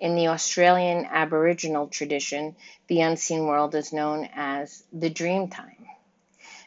In 0.00 0.16
the 0.16 0.26
Australian 0.26 1.06
Aboriginal 1.06 1.86
tradition, 1.86 2.56
the 2.88 3.02
unseen 3.02 3.46
world 3.46 3.76
is 3.76 3.92
known 3.92 4.28
as 4.34 4.82
the 4.92 5.10
dream 5.10 5.48
time. 5.48 5.86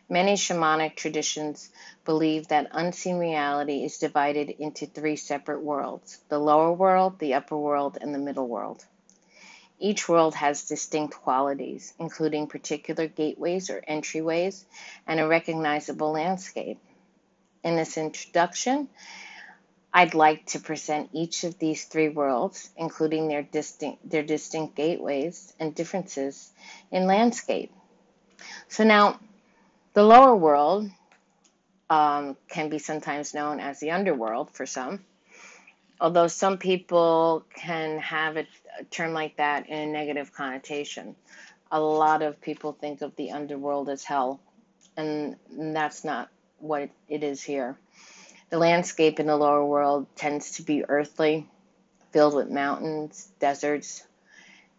Many 0.08 0.36
shamanic 0.36 0.96
traditions 0.96 1.70
believe 2.06 2.48
that 2.48 2.70
unseen 2.72 3.18
reality 3.18 3.84
is 3.84 3.98
divided 3.98 4.50
into 4.50 4.86
three 4.86 5.18
separate 5.18 5.62
worlds 5.62 6.18
the 6.30 6.40
lower 6.40 6.72
world, 6.72 7.20
the 7.20 7.34
upper 7.34 7.58
world, 7.58 7.98
and 8.00 8.16
the 8.16 8.20
middle 8.20 8.48
world. 8.48 8.86
Each 9.82 10.08
world 10.08 10.36
has 10.36 10.68
distinct 10.68 11.16
qualities, 11.16 11.94
including 11.98 12.46
particular 12.46 13.08
gateways 13.08 13.72
or 13.72 13.82
entryways 13.82 14.64
and 15.08 15.20
a 15.20 15.28
recognizable 15.28 16.12
landscape. 16.12 16.80
In 17.64 17.76
this 17.76 17.98
introduction, 17.98 18.88
I'd 19.92 20.14
like 20.14 20.46
to 20.48 20.60
present 20.60 21.10
each 21.14 21.44
of 21.44 21.58
these 21.58 21.86
three 21.86 22.10
worlds, 22.10 22.70
including 22.78 23.28
their 23.28 23.42
distinct, 23.42 24.08
their 24.08 24.22
distinct 24.22 24.76
gateways 24.76 25.52
and 25.60 25.74
differences 25.74 26.52
in 26.92 27.08
landscape. 27.08 27.74
So 28.68 28.84
now, 28.84 29.20
the 29.94 30.04
lower 30.04 30.36
world 30.36 30.92
um, 31.90 32.38
can 32.48 32.70
be 32.70 32.78
sometimes 32.78 33.34
known 33.34 33.60
as 33.60 33.80
the 33.80 33.92
underworld 33.92 34.52
for 34.52 34.68
some, 34.68 35.04
although 36.00 36.28
some 36.28 36.58
people 36.58 37.46
can 37.54 37.98
have 38.00 38.38
a, 38.38 38.48
term 38.90 39.14
like 39.14 39.38
that 39.38 39.70
in 39.70 39.78
a 39.78 39.92
negative 39.92 40.34
connotation. 40.34 41.16
A 41.72 41.80
lot 41.80 42.22
of 42.22 42.42
people 42.42 42.74
think 42.74 43.02
of 43.02 43.16
the 43.16 43.32
underworld 43.32 43.90
as 43.90 44.04
hell, 44.04 44.42
and 44.98 45.36
that's 45.50 46.04
not 46.04 46.30
what 46.60 46.90
it 47.08 47.24
is 47.24 47.42
here. 47.42 47.78
The 48.50 48.58
landscape 48.58 49.20
in 49.20 49.28
the 49.28 49.38
lower 49.38 49.66
world 49.66 50.08
tends 50.16 50.52
to 50.54 50.64
be 50.64 50.84
earthly, 50.84 51.48
filled 52.12 52.36
with 52.36 52.50
mountains, 52.50 53.32
deserts, 53.40 54.06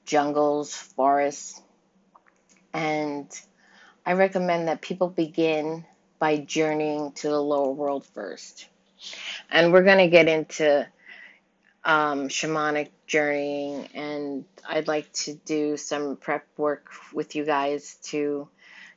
jungles, 0.04 0.74
forests. 0.74 1.60
And 2.74 3.28
I 4.04 4.12
recommend 4.12 4.68
that 4.68 4.82
people 4.82 5.08
begin 5.08 5.84
by 6.18 6.36
journeying 6.36 7.12
to 7.12 7.28
the 7.28 7.40
lower 7.40 7.72
world 7.72 8.04
first. 8.04 8.68
And 9.50 9.72
we're 9.72 9.82
going 9.82 9.98
to 9.98 10.08
get 10.08 10.28
into 10.28 10.86
um, 11.84 12.28
shamanic 12.28 12.90
journeying, 13.06 13.88
and 13.94 14.44
I'd 14.68 14.88
like 14.88 15.12
to 15.12 15.34
do 15.34 15.76
some 15.76 16.16
prep 16.16 16.46
work 16.56 16.88
with 17.12 17.34
you 17.34 17.44
guys 17.44 17.96
to 18.04 18.48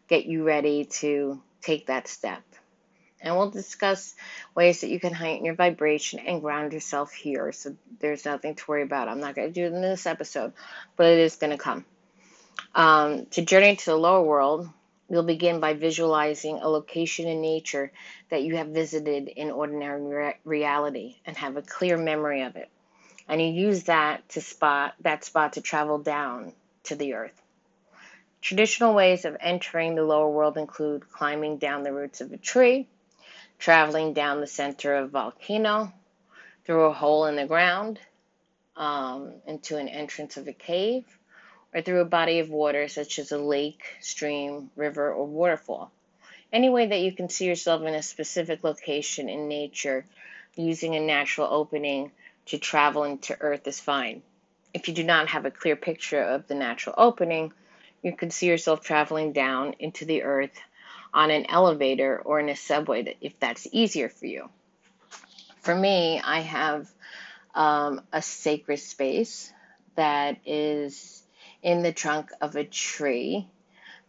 get 0.08 0.26
you 0.26 0.43
ready 0.43 0.86
to 0.86 1.41
take 1.62 1.88
that 1.88 2.08
step 2.08 2.43
and 3.26 3.36
we'll 3.36 3.50
discuss 3.50 4.13
ways 4.54 4.82
that 4.82 4.89
you 4.89 5.00
can 5.00 5.12
heighten 5.12 5.45
your 5.45 5.56
vibration 5.56 6.19
and 6.19 6.41
ground 6.41 6.74
yourself 6.74 7.12
here. 7.12 7.52
So 7.52 7.76
there's 8.00 8.24
nothing 8.24 8.54
to 8.54 8.63
worry 8.67 8.84
about. 8.84 9.08
I'm 9.08 9.19
not 9.19 9.34
going 9.34 9.48
to 9.48 9.54
do 9.54 9.65
it 9.65 9.74
in 9.74 9.82
this 9.82 10.06
episode, 10.06 10.54
but 10.95 11.08
it 11.08 11.19
is 11.19 11.36
going 11.36 11.52
to 11.52 11.58
come. 11.58 11.86
Um, 12.76 13.26
to 13.32 13.41
journey 13.41 13.76
to 13.76 13.86
the 13.86 13.95
lower 13.95 14.21
world, 14.21 14.69
you'll 15.10 15.24
begin 15.24 15.60
by 15.60 15.74
visualizing 15.74 16.60
a 16.60 16.69
location 16.69 17.28
in 17.28 17.41
nature 17.41 17.91
that 18.30 18.43
you 18.43 18.58
have 18.58 18.67
visited 18.67 19.28
in 19.28 19.50
ordinary 19.50 20.02
re- 20.02 20.36
reality 20.43 21.15
and 21.26 21.36
have 21.38 21.58
a 21.58 21.63
clear 21.63 21.98
memory 21.98 22.43
of 22.43 22.56
it. 22.56 22.69
And 23.28 23.42
you 23.42 23.48
use 23.48 23.84
that 23.84 24.28
to 24.30 24.42
spot 24.42 24.96
that 25.02 25.24
spot 25.24 25.54
to 25.54 25.62
travel 25.62 25.98
down 25.98 26.54
to 26.84 26.96
the 26.96 27.14
earth. 27.14 27.42
Traditional 28.42 28.94
ways 28.94 29.26
of 29.26 29.38
entering 29.40 29.96
the 29.96 30.04
lower 30.04 30.30
world 30.30 30.58
include 30.58 31.10
climbing 31.12 31.58
down 31.58 31.82
the 31.82 31.92
roots 31.92 32.22
of 32.22 32.32
a 32.32 32.38
tree, 32.38 32.88
traveling 33.58 34.14
down 34.14 34.40
the 34.40 34.48
center 34.48 34.96
of 34.96 35.06
a 35.06 35.08
volcano, 35.08 35.92
through 36.66 36.86
a 36.86 36.94
hole 36.94 37.26
in 37.26 37.36
the 37.36 37.48
ground, 37.48 38.00
um, 38.76 39.34
into 39.48 39.78
an 39.78 39.88
entrance 39.88 40.38
of 40.38 40.48
a 40.48 40.54
cave, 40.54 41.06
or 41.74 41.82
through 41.82 42.02
a 42.02 42.06
body 42.06 42.40
of 42.40 42.50
water 42.50 42.88
such 42.88 43.18
as 43.18 43.32
a 43.32 43.38
lake, 43.38 43.84
stream, 44.00 44.70
river, 44.76 45.12
or 45.12 45.26
waterfall. 45.26 45.92
Any 46.54 46.70
way 46.70 46.88
that 46.88 47.02
you 47.02 47.12
can 47.12 47.30
see 47.30 47.46
yourself 47.46 47.82
in 47.82 47.96
a 47.96 48.04
specific 48.04 48.64
location 48.64 49.28
in 49.28 49.48
nature 49.48 50.06
using 50.56 50.96
a 50.96 51.00
natural 51.00 51.48
opening 51.52 52.12
to 52.47 52.58
traveling 52.58 53.19
to 53.19 53.38
Earth 53.39 53.67
is 53.67 53.79
fine. 53.79 54.21
If 54.73 54.88
you 54.88 54.93
do 54.93 55.03
not 55.03 55.29
have 55.29 55.45
a 55.45 55.51
clear 55.51 55.75
picture 55.75 56.21
of 56.21 56.47
the 56.47 56.55
natural 56.55 56.95
opening, 56.97 57.53
you 58.01 58.15
can 58.15 58.29
see 58.29 58.47
yourself 58.47 58.81
traveling 58.81 59.34
down 59.34 59.75
into 59.79 60.05
the 60.05 60.23
Earth 60.23 60.58
on 61.13 61.31
an 61.31 61.45
elevator 61.49 62.21
or 62.23 62.39
in 62.39 62.49
a 62.49 62.55
subway 62.55 63.15
if 63.21 63.39
that's 63.39 63.67
easier 63.71 64.10
for 64.10 64.25
you. 64.25 64.49
For 65.62 65.73
me, 65.73 66.21
I 66.23 66.41
have 66.41 66.88
um, 67.55 68.01
a 68.12 68.21
sacred 68.21 68.77
space 68.77 69.51
that 69.95 70.38
is 70.45 71.23
in 71.63 71.81
the 71.81 71.93
trunk 71.93 72.31
of 72.41 72.55
a 72.55 72.63
tree 72.63 73.47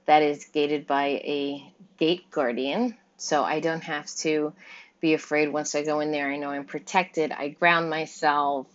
that 0.04 0.22
is 0.22 0.44
gated 0.52 0.86
by 0.86 1.06
a 1.06 1.72
gate 1.98 2.30
guardian. 2.30 2.96
So 3.16 3.42
I 3.44 3.60
don't 3.60 3.84
have 3.84 4.06
to 4.16 4.52
be 5.00 5.14
afraid 5.14 5.52
once 5.52 5.74
I 5.74 5.82
go 5.82 6.00
in 6.00 6.10
there. 6.10 6.28
I 6.28 6.36
know 6.36 6.50
I'm 6.50 6.64
protected. 6.64 7.32
I 7.32 7.48
ground 7.48 7.90
myself. 7.90 8.66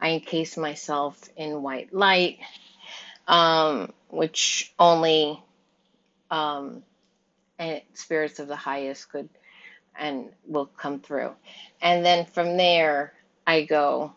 I 0.00 0.10
encase 0.10 0.56
myself 0.56 1.18
in 1.36 1.62
white 1.62 1.92
light, 1.92 2.38
um, 3.26 3.92
which 4.10 4.72
only 4.78 5.42
um, 6.30 6.82
spirits 7.94 8.38
of 8.38 8.48
the 8.48 8.56
highest 8.56 9.10
could 9.10 9.28
and 9.98 10.28
will 10.46 10.66
come 10.66 11.00
through. 11.00 11.32
And 11.82 12.04
then 12.04 12.26
from 12.26 12.56
there, 12.56 13.12
I 13.46 13.62
go 13.62 14.12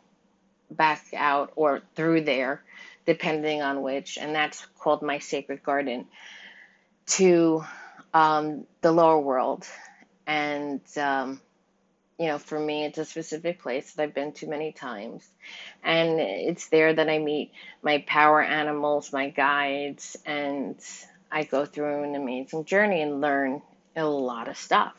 back 0.70 1.04
out 1.15 1.52
or 1.56 1.82
through 1.96 2.22
there, 2.22 2.62
depending 3.06 3.62
on 3.62 3.82
which, 3.82 4.17
and 4.17 4.36
that's 4.36 4.65
called 4.80 5.02
my 5.02 5.17
sacred 5.17 5.63
garden, 5.63 6.06
to 7.08 7.63
um, 8.13 8.65
the 8.82 8.91
lower 8.91 9.20
world. 9.20 9.65
And, 10.27 10.81
um, 10.97 11.41
you 12.17 12.27
know, 12.27 12.38
for 12.38 12.60
me, 12.60 12.86
it's 12.86 12.97
a 12.97 13.05
specific 13.05 13.62
place 13.62 13.93
that 13.93 14.03
I've 14.03 14.13
been 14.13 14.34
to 14.34 14.47
many 14.47 14.71
times. 14.71 15.27
And 15.84 16.19
it's 16.19 16.69
there 16.69 16.93
that 16.93 17.10
I 17.10 17.19
meet 17.19 17.51
my 17.81 18.03
power 18.07 18.41
animals, 18.41 19.12
my 19.12 19.29
guides, 19.29 20.17
and 20.25 20.79
I 21.31 21.43
go 21.43 21.65
through 21.65 22.03
an 22.03 22.15
amazing 22.15 22.65
journey 22.65 23.01
and 23.01 23.21
learn 23.21 23.62
a 23.95 24.05
lot 24.05 24.47
of 24.47 24.57
stuff. 24.57 24.93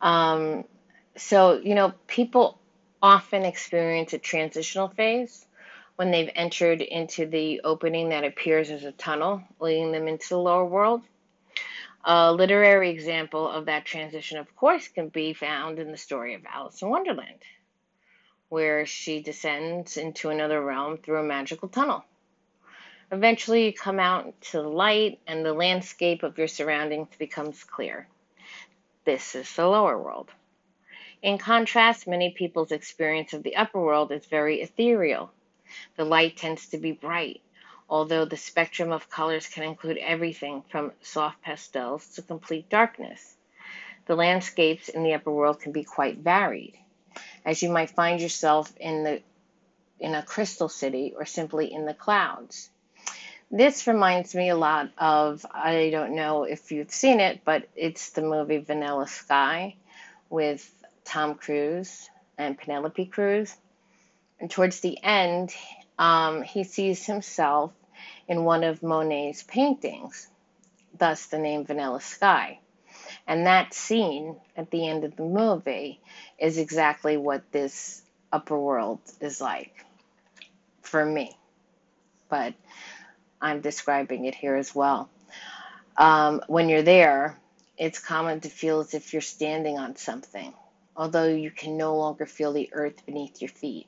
Um, 0.00 0.64
so, 1.16 1.60
you 1.62 1.74
know, 1.74 1.92
people 2.06 2.58
often 3.02 3.44
experience 3.44 4.12
a 4.12 4.18
transitional 4.18 4.88
phase 4.88 5.46
when 5.96 6.10
they've 6.10 6.30
entered 6.34 6.80
into 6.80 7.26
the 7.26 7.60
opening 7.64 8.10
that 8.10 8.24
appears 8.24 8.70
as 8.70 8.84
a 8.84 8.92
tunnel 8.92 9.42
leading 9.60 9.92
them 9.92 10.08
into 10.08 10.28
the 10.30 10.38
lower 10.38 10.64
world. 10.64 11.02
A 12.04 12.32
literary 12.32 12.88
example 12.88 13.46
of 13.46 13.66
that 13.66 13.84
transition, 13.84 14.38
of 14.38 14.56
course, 14.56 14.88
can 14.88 15.10
be 15.10 15.34
found 15.34 15.78
in 15.78 15.90
the 15.90 15.98
story 15.98 16.32
of 16.32 16.46
Alice 16.46 16.80
in 16.80 16.88
Wonderland, 16.88 17.42
where 18.48 18.86
she 18.86 19.22
descends 19.22 19.98
into 19.98 20.30
another 20.30 20.62
realm 20.62 20.96
through 20.96 21.20
a 21.20 21.22
magical 21.22 21.68
tunnel. 21.68 22.04
Eventually, 23.12 23.66
you 23.66 23.72
come 23.74 24.00
out 24.00 24.40
to 24.40 24.62
the 24.62 24.68
light, 24.68 25.20
and 25.26 25.44
the 25.44 25.52
landscape 25.52 26.22
of 26.22 26.38
your 26.38 26.48
surroundings 26.48 27.08
becomes 27.18 27.64
clear. 27.64 28.08
This 29.04 29.34
is 29.34 29.54
the 29.54 29.66
lower 29.66 30.00
world. 30.00 30.30
In 31.20 31.36
contrast, 31.36 32.06
many 32.06 32.30
people's 32.30 32.72
experience 32.72 33.34
of 33.34 33.42
the 33.42 33.56
upper 33.56 33.78
world 33.78 34.10
is 34.10 34.24
very 34.24 34.62
ethereal. 34.62 35.30
The 35.96 36.04
light 36.06 36.38
tends 36.38 36.68
to 36.68 36.78
be 36.78 36.92
bright, 36.92 37.42
although 37.90 38.24
the 38.24 38.36
spectrum 38.36 38.92
of 38.92 39.10
colors 39.10 39.48
can 39.48 39.64
include 39.64 39.98
everything 39.98 40.62
from 40.70 40.92
soft 41.02 41.42
pastels 41.42 42.06
to 42.14 42.22
complete 42.22 42.70
darkness. 42.70 43.34
The 44.06 44.14
landscapes 44.14 44.88
in 44.88 45.02
the 45.02 45.14
upper 45.14 45.32
world 45.32 45.60
can 45.60 45.72
be 45.72 45.82
quite 45.82 46.18
varied, 46.18 46.78
as 47.44 47.62
you 47.62 47.68
might 47.68 47.90
find 47.90 48.20
yourself 48.20 48.72
in 48.78 49.02
the 49.02 49.22
in 49.98 50.14
a 50.14 50.22
crystal 50.22 50.68
city 50.68 51.12
or 51.14 51.26
simply 51.26 51.70
in 51.70 51.84
the 51.84 51.92
clouds. 51.92 52.70
This 53.50 53.86
reminds 53.86 54.34
me 54.34 54.48
a 54.48 54.56
lot 54.56 54.90
of 54.96 55.44
I 55.52 55.90
don't 55.90 56.14
know 56.14 56.44
if 56.44 56.70
you've 56.70 56.92
seen 56.92 57.18
it, 57.18 57.40
but 57.44 57.68
it's 57.74 58.10
the 58.10 58.22
movie 58.22 58.58
Vanilla 58.58 59.08
Sky 59.08 59.74
with 60.30 60.72
Tom 61.04 61.34
Cruise 61.34 62.08
and 62.38 62.56
Penelope 62.56 63.06
Cruz. 63.06 63.54
And 64.38 64.48
towards 64.48 64.80
the 64.80 64.96
end, 65.02 65.52
um, 65.98 66.42
he 66.42 66.64
sees 66.64 67.04
himself 67.04 67.72
in 68.30 68.44
one 68.44 68.64
of 68.64 68.82
Monet's 68.82 69.42
paintings, 69.42 70.26
thus 70.96 71.26
the 71.26 71.38
name 71.38 71.66
Vanilla 71.66 72.00
Sky. 72.00 72.60
And 73.26 73.46
that 73.46 73.74
scene 73.74 74.36
at 74.56 74.70
the 74.70 74.88
end 74.88 75.04
of 75.04 75.14
the 75.16 75.24
movie 75.24 76.00
is 76.38 76.56
exactly 76.56 77.18
what 77.18 77.52
this 77.52 78.00
upper 78.32 78.58
world 78.58 79.00
is 79.20 79.38
like 79.38 79.84
for 80.80 81.04
me. 81.04 81.36
But 82.30 82.54
I'm 83.42 83.60
describing 83.60 84.24
it 84.24 84.34
here 84.34 84.56
as 84.56 84.74
well. 84.74 85.10
Um, 85.98 86.40
when 86.46 86.70
you're 86.70 86.80
there, 86.80 87.38
it's 87.76 87.98
common 87.98 88.40
to 88.40 88.48
feel 88.48 88.80
as 88.80 88.94
if 88.94 89.12
you're 89.12 89.20
standing 89.20 89.78
on 89.78 89.96
something 89.96 90.54
although 91.00 91.26
you 91.26 91.50
can 91.50 91.78
no 91.78 91.96
longer 91.96 92.26
feel 92.26 92.52
the 92.52 92.68
earth 92.74 93.06
beneath 93.06 93.40
your 93.40 93.48
feet. 93.48 93.86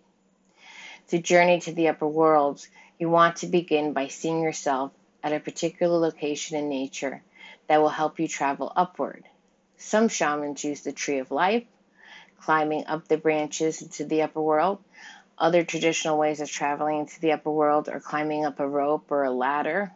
To 1.09 1.19
journey 1.19 1.61
to 1.61 1.73
the 1.73 1.89
upper 1.89 2.09
worlds, 2.09 2.69
you 3.03 3.11
want 3.11 3.39
to 3.39 3.49
begin 3.49 3.93
by 3.93 4.07
seeing 4.07 4.43
yourself 4.43 4.93
at 5.25 5.33
a 5.33 5.41
particular 5.41 5.99
location 5.99 6.57
in 6.57 6.69
nature 6.69 7.21
that 7.67 7.81
will 7.81 7.89
help 7.89 8.21
you 8.21 8.29
travel 8.29 8.73
upward. 8.77 9.25
Some 9.77 10.07
shamans 10.07 10.63
use 10.63 10.83
the 10.83 10.93
tree 10.93 11.19
of 11.19 11.33
life, 11.33 11.65
climbing 12.39 12.87
up 12.87 13.09
the 13.09 13.17
branches 13.17 13.83
into 13.83 14.05
the 14.05 14.23
upper 14.23 14.41
world. 14.41 14.79
Other 15.37 15.65
traditional 15.65 16.17
ways 16.17 16.41
of 16.41 16.49
traveling 16.49 17.01
into 17.01 17.21
the 17.21 17.33
upper 17.33 17.51
world 17.51 17.89
are 17.89 17.99
climbing 17.99 18.45
up 18.45 18.61
a 18.61 18.69
rope 18.69 19.11
or 19.11 19.25
a 19.25 19.33
ladder, 19.33 19.91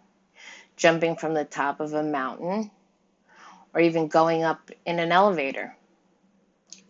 jumping 0.77 1.15
from 1.15 1.33
the 1.33 1.45
top 1.45 1.79
of 1.79 1.93
a 1.93 2.03
mountain, 2.03 2.73
or 3.73 3.83
even 3.83 4.09
going 4.09 4.43
up 4.43 4.73
in 4.85 4.99
an 4.99 5.13
elevator 5.13 5.77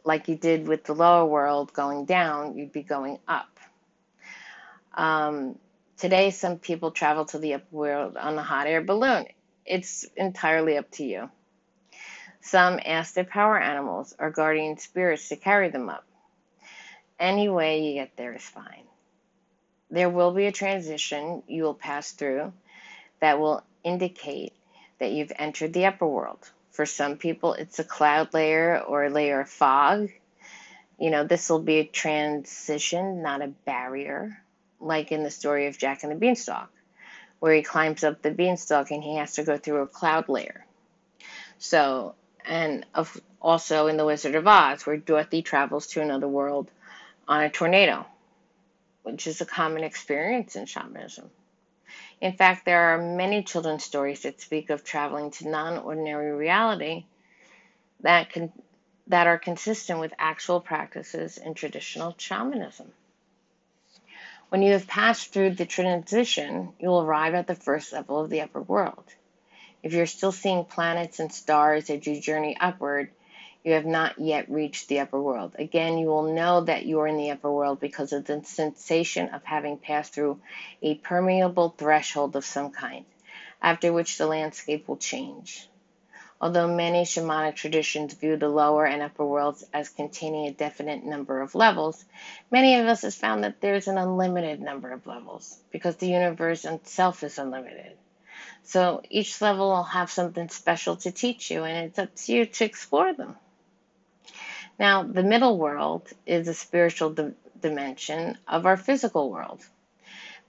like 0.02 0.28
you 0.28 0.36
did 0.36 0.66
with 0.66 0.84
the 0.84 0.94
lower 0.94 1.26
world 1.26 1.74
going 1.74 2.06
down, 2.06 2.56
you'd 2.56 2.72
be 2.72 2.82
going 2.82 3.18
up. 3.28 3.50
Um, 4.94 5.58
today, 5.96 6.30
some 6.30 6.58
people 6.58 6.90
travel 6.90 7.24
to 7.26 7.38
the 7.38 7.54
upper 7.54 7.76
world 7.76 8.16
on 8.16 8.38
a 8.38 8.42
hot 8.42 8.66
air 8.66 8.82
balloon. 8.82 9.26
It's 9.64 10.04
entirely 10.16 10.76
up 10.76 10.90
to 10.92 11.04
you. 11.04 11.30
Some 12.40 12.78
ask 12.84 13.14
their 13.14 13.24
power 13.24 13.58
animals 13.58 14.14
or 14.18 14.30
guardian 14.30 14.78
spirits 14.78 15.28
to 15.30 15.36
carry 15.36 15.68
them 15.68 15.88
up. 15.88 16.04
Any 17.18 17.48
way 17.48 17.82
you 17.82 17.94
get 17.94 18.16
there 18.16 18.34
is 18.34 18.42
fine. 18.42 18.84
There 19.90 20.10
will 20.10 20.32
be 20.32 20.46
a 20.46 20.52
transition 20.52 21.42
you 21.48 21.62
will 21.64 21.74
pass 21.74 22.12
through 22.12 22.52
that 23.20 23.40
will 23.40 23.62
indicate 23.82 24.52
that 24.98 25.12
you've 25.12 25.32
entered 25.36 25.72
the 25.72 25.86
upper 25.86 26.06
world. 26.06 26.50
For 26.70 26.86
some 26.86 27.16
people, 27.16 27.54
it's 27.54 27.78
a 27.78 27.84
cloud 27.84 28.34
layer 28.34 28.78
or 28.80 29.04
a 29.04 29.10
layer 29.10 29.40
of 29.40 29.48
fog. 29.48 30.10
You 30.98 31.10
know, 31.10 31.24
this 31.24 31.48
will 31.48 31.62
be 31.62 31.78
a 31.78 31.86
transition, 31.86 33.22
not 33.22 33.42
a 33.42 33.48
barrier, 33.48 34.42
like 34.80 35.12
in 35.12 35.22
the 35.22 35.30
story 35.30 35.66
of 35.66 35.78
Jack 35.78 36.02
and 36.02 36.12
the 36.12 36.16
Beanstalk, 36.16 36.70
where 37.40 37.54
he 37.54 37.62
climbs 37.62 38.04
up 38.04 38.22
the 38.22 38.30
beanstalk 38.30 38.90
and 38.90 39.02
he 39.02 39.16
has 39.16 39.34
to 39.34 39.44
go 39.44 39.56
through 39.56 39.82
a 39.82 39.86
cloud 39.86 40.28
layer. 40.28 40.64
So, 41.58 42.14
and 42.44 42.84
of, 42.94 43.20
also 43.40 43.86
in 43.86 43.96
The 43.96 44.04
Wizard 44.04 44.34
of 44.34 44.46
Oz, 44.46 44.86
where 44.86 44.96
Dorothy 44.96 45.42
travels 45.42 45.88
to 45.88 46.02
another 46.02 46.28
world 46.28 46.70
on 47.26 47.42
a 47.42 47.50
tornado, 47.50 48.06
which 49.02 49.26
is 49.26 49.40
a 49.40 49.46
common 49.46 49.84
experience 49.84 50.56
in 50.56 50.66
shamanism. 50.66 51.30
In 52.20 52.32
fact, 52.32 52.64
there 52.64 52.94
are 52.94 53.16
many 53.16 53.42
children's 53.42 53.84
stories 53.84 54.22
that 54.22 54.40
speak 54.40 54.70
of 54.70 54.84
traveling 54.84 55.30
to 55.32 55.48
non-ordinary 55.48 56.32
reality 56.32 57.04
that 58.00 58.30
can 58.30 58.52
that 59.08 59.26
are 59.26 59.38
consistent 59.38 60.00
with 60.00 60.12
actual 60.18 60.60
practices 60.60 61.38
in 61.38 61.54
traditional 61.54 62.14
shamanism. 62.18 62.90
When 64.48 64.62
you 64.62 64.72
have 64.72 64.86
passed 64.86 65.32
through 65.32 65.50
the 65.50 65.66
transition, 65.66 66.72
you 66.78 66.88
will 66.88 67.02
arrive 67.02 67.34
at 67.34 67.48
the 67.48 67.56
first 67.56 67.92
level 67.92 68.20
of 68.20 68.30
the 68.30 68.42
upper 68.42 68.62
world. 68.62 69.04
If 69.82 69.92
you're 69.92 70.06
still 70.06 70.30
seeing 70.30 70.64
planets 70.64 71.18
and 71.18 71.32
stars 71.32 71.90
as 71.90 72.06
you 72.06 72.20
journey 72.20 72.56
upward, 72.60 73.10
you 73.64 73.72
have 73.72 73.84
not 73.84 74.20
yet 74.20 74.48
reached 74.48 74.86
the 74.86 75.00
upper 75.00 75.20
world. 75.20 75.56
Again, 75.58 75.98
you 75.98 76.06
will 76.06 76.32
know 76.32 76.60
that 76.60 76.86
you 76.86 77.00
are 77.00 77.08
in 77.08 77.16
the 77.16 77.32
upper 77.32 77.50
world 77.50 77.80
because 77.80 78.12
of 78.12 78.24
the 78.24 78.44
sensation 78.44 79.30
of 79.30 79.42
having 79.42 79.78
passed 79.78 80.14
through 80.14 80.40
a 80.80 80.94
permeable 80.94 81.74
threshold 81.76 82.36
of 82.36 82.44
some 82.44 82.70
kind, 82.70 83.04
after 83.60 83.92
which 83.92 84.16
the 84.16 84.28
landscape 84.28 84.86
will 84.86 84.96
change. 84.96 85.68
Although 86.38 86.68
many 86.68 87.04
shamanic 87.04 87.54
traditions 87.54 88.12
view 88.12 88.36
the 88.36 88.48
lower 88.48 88.86
and 88.86 89.02
upper 89.02 89.24
worlds 89.24 89.64
as 89.72 89.88
containing 89.88 90.46
a 90.46 90.52
definite 90.52 91.02
number 91.02 91.40
of 91.40 91.54
levels, 91.54 92.04
many 92.50 92.78
of 92.78 92.86
us 92.86 93.02
have 93.02 93.14
found 93.14 93.44
that 93.44 93.60
there's 93.60 93.88
an 93.88 93.96
unlimited 93.96 94.60
number 94.60 94.92
of 94.92 95.06
levels 95.06 95.58
because 95.70 95.96
the 95.96 96.08
universe 96.08 96.66
itself 96.66 97.22
is 97.22 97.38
unlimited. 97.38 97.96
So 98.64 99.00
each 99.08 99.40
level 99.40 99.70
will 99.70 99.82
have 99.84 100.10
something 100.10 100.50
special 100.50 100.96
to 100.96 101.10
teach 101.10 101.50
you, 101.50 101.64
and 101.64 101.86
it's 101.86 101.98
up 101.98 102.14
to 102.14 102.32
you 102.32 102.44
to 102.44 102.64
explore 102.64 103.14
them. 103.14 103.36
Now, 104.78 105.04
the 105.04 105.22
middle 105.22 105.56
world 105.56 106.08
is 106.26 106.48
a 106.48 106.54
spiritual 106.54 107.10
di- 107.10 107.32
dimension 107.58 108.36
of 108.46 108.66
our 108.66 108.76
physical 108.76 109.30
world. 109.30 109.64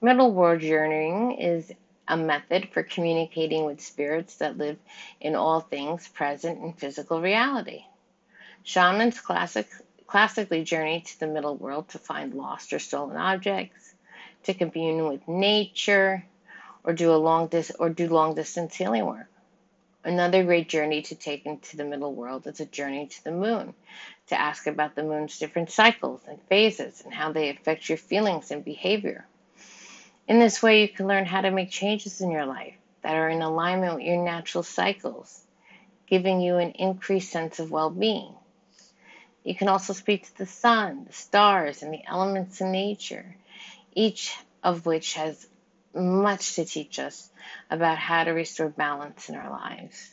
Middle 0.01 0.33
world 0.33 0.59
journeying 0.59 1.33
is 1.39 1.71
a 2.07 2.17
method 2.17 2.69
for 2.71 2.83
communicating 2.83 3.65
with 3.65 3.81
spirits 3.81 4.37
that 4.37 4.57
live 4.57 4.77
in 5.21 5.35
all 5.35 5.61
things 5.61 6.07
present 6.09 6.61
in 6.61 6.73
physical 6.73 7.21
reality. 7.21 7.81
Shamans 8.63 9.19
classic, 9.21 9.67
classically 10.07 10.63
journey 10.63 11.01
to 11.01 11.19
the 11.19 11.27
middle 11.27 11.55
world 11.57 11.89
to 11.89 11.99
find 11.99 12.33
lost 12.33 12.73
or 12.73 12.79
stolen 12.79 13.17
objects, 13.17 13.95
to 14.43 14.53
commune 14.53 15.07
with 15.07 15.27
nature, 15.27 16.25
or 16.83 16.93
do 16.93 17.13
a 17.13 17.17
long 17.17 17.47
dis- 17.47 17.71
or 17.79 17.89
do 17.89 18.07
long 18.07 18.35
distance 18.35 18.75
healing 18.75 19.05
work. 19.05 19.27
Another 20.03 20.43
great 20.43 20.69
journey 20.69 21.01
to 21.03 21.15
take 21.15 21.45
into 21.45 21.77
the 21.77 21.85
middle 21.85 22.13
world 22.13 22.47
is 22.47 22.59
a 22.59 22.65
journey 22.65 23.07
to 23.07 23.23
the 23.25 23.31
moon, 23.31 23.75
to 24.27 24.39
ask 24.39 24.67
about 24.67 24.95
the 24.95 25.03
moon's 25.03 25.37
different 25.37 25.69
cycles 25.69 26.21
and 26.27 26.41
phases 26.49 27.01
and 27.05 27.13
how 27.13 27.31
they 27.33 27.49
affect 27.49 27.89
your 27.89 27.97
feelings 27.99 28.51
and 28.51 28.63
behavior. 28.65 29.27
In 30.27 30.39
this 30.39 30.61
way, 30.61 30.81
you 30.81 30.89
can 30.89 31.07
learn 31.07 31.25
how 31.25 31.39
to 31.41 31.51
make 31.51 31.69
changes 31.69 32.19
in 32.19 32.31
your 32.31 32.45
life 32.45 32.75
that 33.01 33.15
are 33.15 33.29
in 33.29 33.41
alignment 33.41 33.95
with 33.95 34.03
your 34.03 34.23
natural 34.23 34.63
cycles, 34.63 35.41
giving 36.05 36.41
you 36.41 36.57
an 36.57 36.71
increased 36.71 37.31
sense 37.31 37.59
of 37.59 37.71
well 37.71 37.89
being. 37.89 38.33
You 39.45 39.55
can 39.55 39.69
also 39.69 39.93
speak 39.93 40.25
to 40.25 40.37
the 40.39 40.45
sun, 40.45 41.05
the 41.07 41.13
stars, 41.13 41.81
and 41.81 41.93
the 41.93 42.05
elements 42.05 42.59
in 42.59 42.73
nature, 42.73 43.37
each 43.95 44.35
of 44.61 44.85
which 44.85 45.13
has 45.13 45.47
much 45.95 46.55
to 46.55 46.65
teach 46.65 46.99
us 46.99 47.29
about 47.69 47.97
how 47.97 48.25
to 48.25 48.31
restore 48.31 48.67
balance 48.67 49.29
in 49.29 49.35
our 49.35 49.49
lives. 49.49 50.11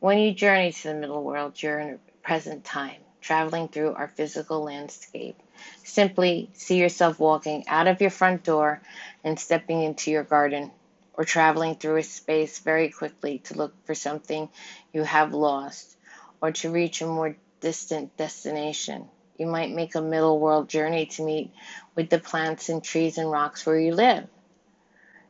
When 0.00 0.16
you 0.16 0.32
journey 0.32 0.72
to 0.72 0.88
the 0.88 0.94
middle 0.94 1.22
world, 1.22 1.62
you're 1.62 1.78
in 1.78 1.98
present 2.22 2.64
time, 2.64 3.02
traveling 3.20 3.68
through 3.68 3.94
our 3.94 4.08
physical 4.08 4.62
landscape 4.62 5.36
Simply 5.84 6.50
see 6.52 6.78
yourself 6.78 7.18
walking 7.18 7.66
out 7.68 7.88
of 7.88 8.00
your 8.00 8.10
front 8.10 8.44
door 8.44 8.80
and 9.24 9.38
stepping 9.38 9.82
into 9.82 10.10
your 10.10 10.22
garden, 10.22 10.70
or 11.14 11.24
traveling 11.24 11.74
through 11.74 11.96
a 11.96 12.02
space 12.02 12.60
very 12.60 12.90
quickly 12.90 13.38
to 13.40 13.54
look 13.54 13.74
for 13.84 13.94
something 13.94 14.48
you 14.92 15.02
have 15.02 15.34
lost, 15.34 15.96
or 16.40 16.52
to 16.52 16.70
reach 16.70 17.02
a 17.02 17.06
more 17.06 17.36
distant 17.60 18.16
destination. 18.16 19.08
You 19.36 19.46
might 19.46 19.70
make 19.70 19.94
a 19.94 20.00
middle 20.00 20.38
world 20.38 20.68
journey 20.68 21.06
to 21.06 21.24
meet 21.24 21.52
with 21.94 22.10
the 22.10 22.18
plants 22.18 22.68
and 22.68 22.82
trees 22.82 23.18
and 23.18 23.30
rocks 23.30 23.66
where 23.66 23.78
you 23.78 23.94
live, 23.94 24.28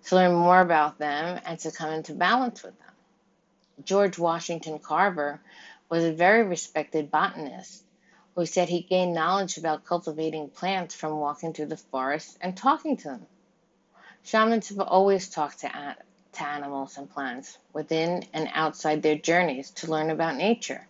to 0.06 0.14
learn 0.14 0.34
more 0.34 0.60
about 0.60 0.98
them 0.98 1.40
and 1.44 1.58
to 1.60 1.70
come 1.70 1.90
into 1.90 2.12
balance 2.14 2.62
with 2.62 2.78
them. 2.78 2.92
George 3.84 4.18
Washington 4.18 4.78
Carver 4.78 5.40
was 5.88 6.04
a 6.04 6.12
very 6.12 6.42
respected 6.42 7.10
botanist 7.10 7.82
who 8.38 8.46
said 8.46 8.68
he 8.68 8.82
gained 8.82 9.12
knowledge 9.12 9.58
about 9.58 9.84
cultivating 9.84 10.48
plants 10.48 10.94
from 10.94 11.18
walking 11.18 11.52
through 11.52 11.66
the 11.66 11.76
forest 11.76 12.38
and 12.40 12.56
talking 12.56 12.96
to 12.96 13.08
them. 13.08 13.26
Shamans 14.22 14.68
have 14.68 14.78
always 14.78 15.28
talked 15.28 15.58
to, 15.62 15.96
to 16.34 16.42
animals 16.44 16.96
and 16.98 17.10
plants 17.10 17.58
within 17.72 18.22
and 18.32 18.48
outside 18.54 19.02
their 19.02 19.18
journeys 19.18 19.70
to 19.70 19.90
learn 19.90 20.10
about 20.10 20.36
nature, 20.36 20.86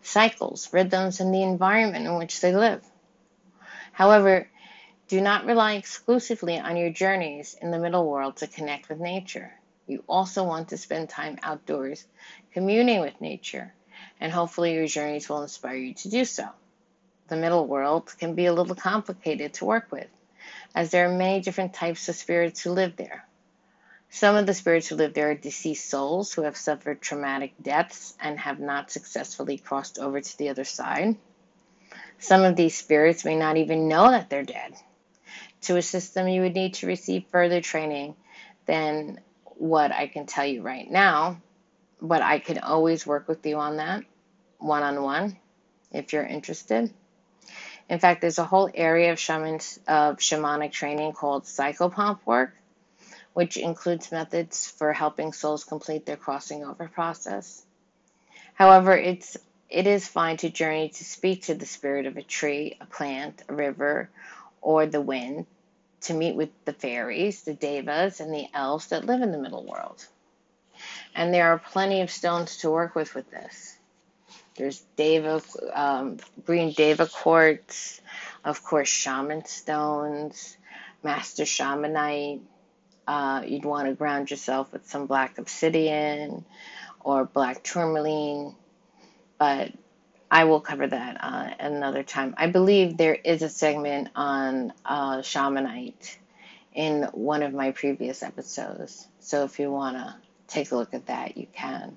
cycles, 0.00 0.72
rhythms, 0.72 1.18
and 1.18 1.34
the 1.34 1.42
environment 1.42 2.06
in 2.06 2.18
which 2.18 2.40
they 2.40 2.54
live. 2.54 2.84
However, 3.90 4.46
do 5.08 5.20
not 5.20 5.44
rely 5.44 5.72
exclusively 5.72 6.56
on 6.56 6.76
your 6.76 6.90
journeys 6.90 7.56
in 7.60 7.72
the 7.72 7.80
middle 7.80 8.08
world 8.08 8.36
to 8.36 8.46
connect 8.46 8.88
with 8.88 9.00
nature. 9.00 9.52
You 9.88 10.04
also 10.08 10.44
want 10.44 10.68
to 10.68 10.76
spend 10.76 11.08
time 11.08 11.40
outdoors, 11.42 12.06
communing 12.52 13.00
with 13.00 13.20
nature, 13.20 13.74
and 14.20 14.30
hopefully 14.30 14.74
your 14.74 14.86
journeys 14.86 15.28
will 15.28 15.42
inspire 15.42 15.74
you 15.74 15.92
to 15.94 16.10
do 16.10 16.24
so 16.24 16.48
the 17.28 17.36
middle 17.36 17.66
world 17.66 18.14
can 18.18 18.34
be 18.34 18.46
a 18.46 18.52
little 18.52 18.74
complicated 18.74 19.54
to 19.54 19.64
work 19.64 19.90
with, 19.90 20.08
as 20.74 20.90
there 20.90 21.08
are 21.08 21.16
many 21.16 21.40
different 21.40 21.74
types 21.74 22.08
of 22.08 22.14
spirits 22.14 22.62
who 22.62 22.70
live 22.70 22.96
there. 22.96 23.24
Some 24.10 24.36
of 24.36 24.46
the 24.46 24.54
spirits 24.54 24.88
who 24.88 24.96
live 24.96 25.14
there 25.14 25.30
are 25.30 25.34
deceased 25.34 25.90
souls 25.90 26.32
who 26.32 26.42
have 26.42 26.56
suffered 26.56 27.00
traumatic 27.00 27.54
deaths 27.60 28.14
and 28.20 28.38
have 28.38 28.60
not 28.60 28.90
successfully 28.90 29.58
crossed 29.58 29.98
over 29.98 30.20
to 30.20 30.38
the 30.38 30.48
other 30.48 30.64
side. 30.64 31.16
Some 32.18 32.42
of 32.42 32.56
these 32.56 32.76
spirits 32.76 33.24
may 33.24 33.36
not 33.36 33.56
even 33.56 33.88
know 33.88 34.10
that 34.10 34.30
they're 34.30 34.42
dead. 34.42 34.74
To 35.62 35.76
assist 35.76 36.14
them, 36.14 36.28
you 36.28 36.42
would 36.42 36.54
need 36.54 36.74
to 36.74 36.86
receive 36.86 37.26
further 37.30 37.60
training 37.60 38.14
than 38.66 39.20
what 39.44 39.92
I 39.92 40.06
can 40.06 40.26
tell 40.26 40.46
you 40.46 40.62
right 40.62 40.90
now, 40.90 41.40
but 42.00 42.22
I 42.22 42.38
can 42.38 42.58
always 42.58 43.06
work 43.06 43.26
with 43.28 43.44
you 43.44 43.56
on 43.56 43.78
that 43.78 44.04
one 44.58 44.82
on 44.82 45.02
one 45.02 45.36
if 45.92 46.12
you're 46.12 46.24
interested. 46.24 46.92
In 47.88 47.98
fact, 47.98 48.20
there's 48.20 48.38
a 48.38 48.44
whole 48.44 48.68
area 48.74 49.12
of, 49.12 49.18
shamans, 49.18 49.78
of 49.86 50.16
shamanic 50.16 50.72
training 50.72 51.12
called 51.12 51.44
psychopomp 51.44 52.18
work, 52.24 52.52
which 53.32 53.56
includes 53.56 54.10
methods 54.10 54.66
for 54.66 54.92
helping 54.92 55.32
souls 55.32 55.64
complete 55.64 56.04
their 56.04 56.16
crossing 56.16 56.64
over 56.64 56.88
process. 56.88 57.64
However, 58.54 58.96
it's 58.96 59.36
it 59.68 59.86
is 59.86 60.06
fine 60.06 60.36
to 60.38 60.48
journey 60.48 60.88
to 60.88 61.04
speak 61.04 61.42
to 61.42 61.54
the 61.54 61.66
spirit 61.66 62.06
of 62.06 62.16
a 62.16 62.22
tree, 62.22 62.76
a 62.80 62.86
plant, 62.86 63.42
a 63.48 63.54
river, 63.54 64.08
or 64.60 64.86
the 64.86 65.00
wind, 65.00 65.44
to 66.02 66.14
meet 66.14 66.36
with 66.36 66.50
the 66.64 66.72
fairies, 66.72 67.42
the 67.42 67.54
devas, 67.54 68.20
and 68.20 68.32
the 68.32 68.46
elves 68.54 68.88
that 68.88 69.04
live 69.04 69.22
in 69.22 69.32
the 69.32 69.38
middle 69.38 69.64
world. 69.64 70.06
And 71.14 71.34
there 71.34 71.52
are 71.52 71.58
plenty 71.58 72.00
of 72.00 72.10
stones 72.10 72.58
to 72.58 72.70
work 72.70 72.94
with 72.94 73.14
with 73.14 73.30
this. 73.30 73.75
There's 74.56 74.82
Deva, 74.96 75.42
um, 75.74 76.18
green 76.44 76.72
Deva 76.72 77.06
quartz, 77.06 78.00
of 78.44 78.62
course, 78.62 78.88
shaman 78.88 79.44
stones, 79.44 80.56
master 81.02 81.44
shamanite. 81.44 82.40
Uh, 83.06 83.42
you'd 83.46 83.64
want 83.64 83.88
to 83.88 83.94
ground 83.94 84.30
yourself 84.30 84.72
with 84.72 84.86
some 84.88 85.06
black 85.06 85.38
obsidian 85.38 86.44
or 87.00 87.24
black 87.24 87.62
tourmaline, 87.62 88.54
but 89.38 89.72
I 90.30 90.44
will 90.44 90.60
cover 90.60 90.86
that 90.86 91.18
uh, 91.20 91.50
another 91.60 92.02
time. 92.02 92.34
I 92.36 92.48
believe 92.48 92.96
there 92.96 93.14
is 93.14 93.42
a 93.42 93.48
segment 93.48 94.08
on 94.16 94.72
uh, 94.84 95.18
shamanite 95.18 96.16
in 96.74 97.04
one 97.12 97.42
of 97.42 97.54
my 97.54 97.70
previous 97.70 98.22
episodes. 98.22 99.06
So 99.20 99.44
if 99.44 99.60
you 99.60 99.70
want 99.70 99.96
to 99.96 100.16
take 100.48 100.72
a 100.72 100.76
look 100.76 100.94
at 100.94 101.06
that, 101.06 101.36
you 101.36 101.46
can. 101.52 101.96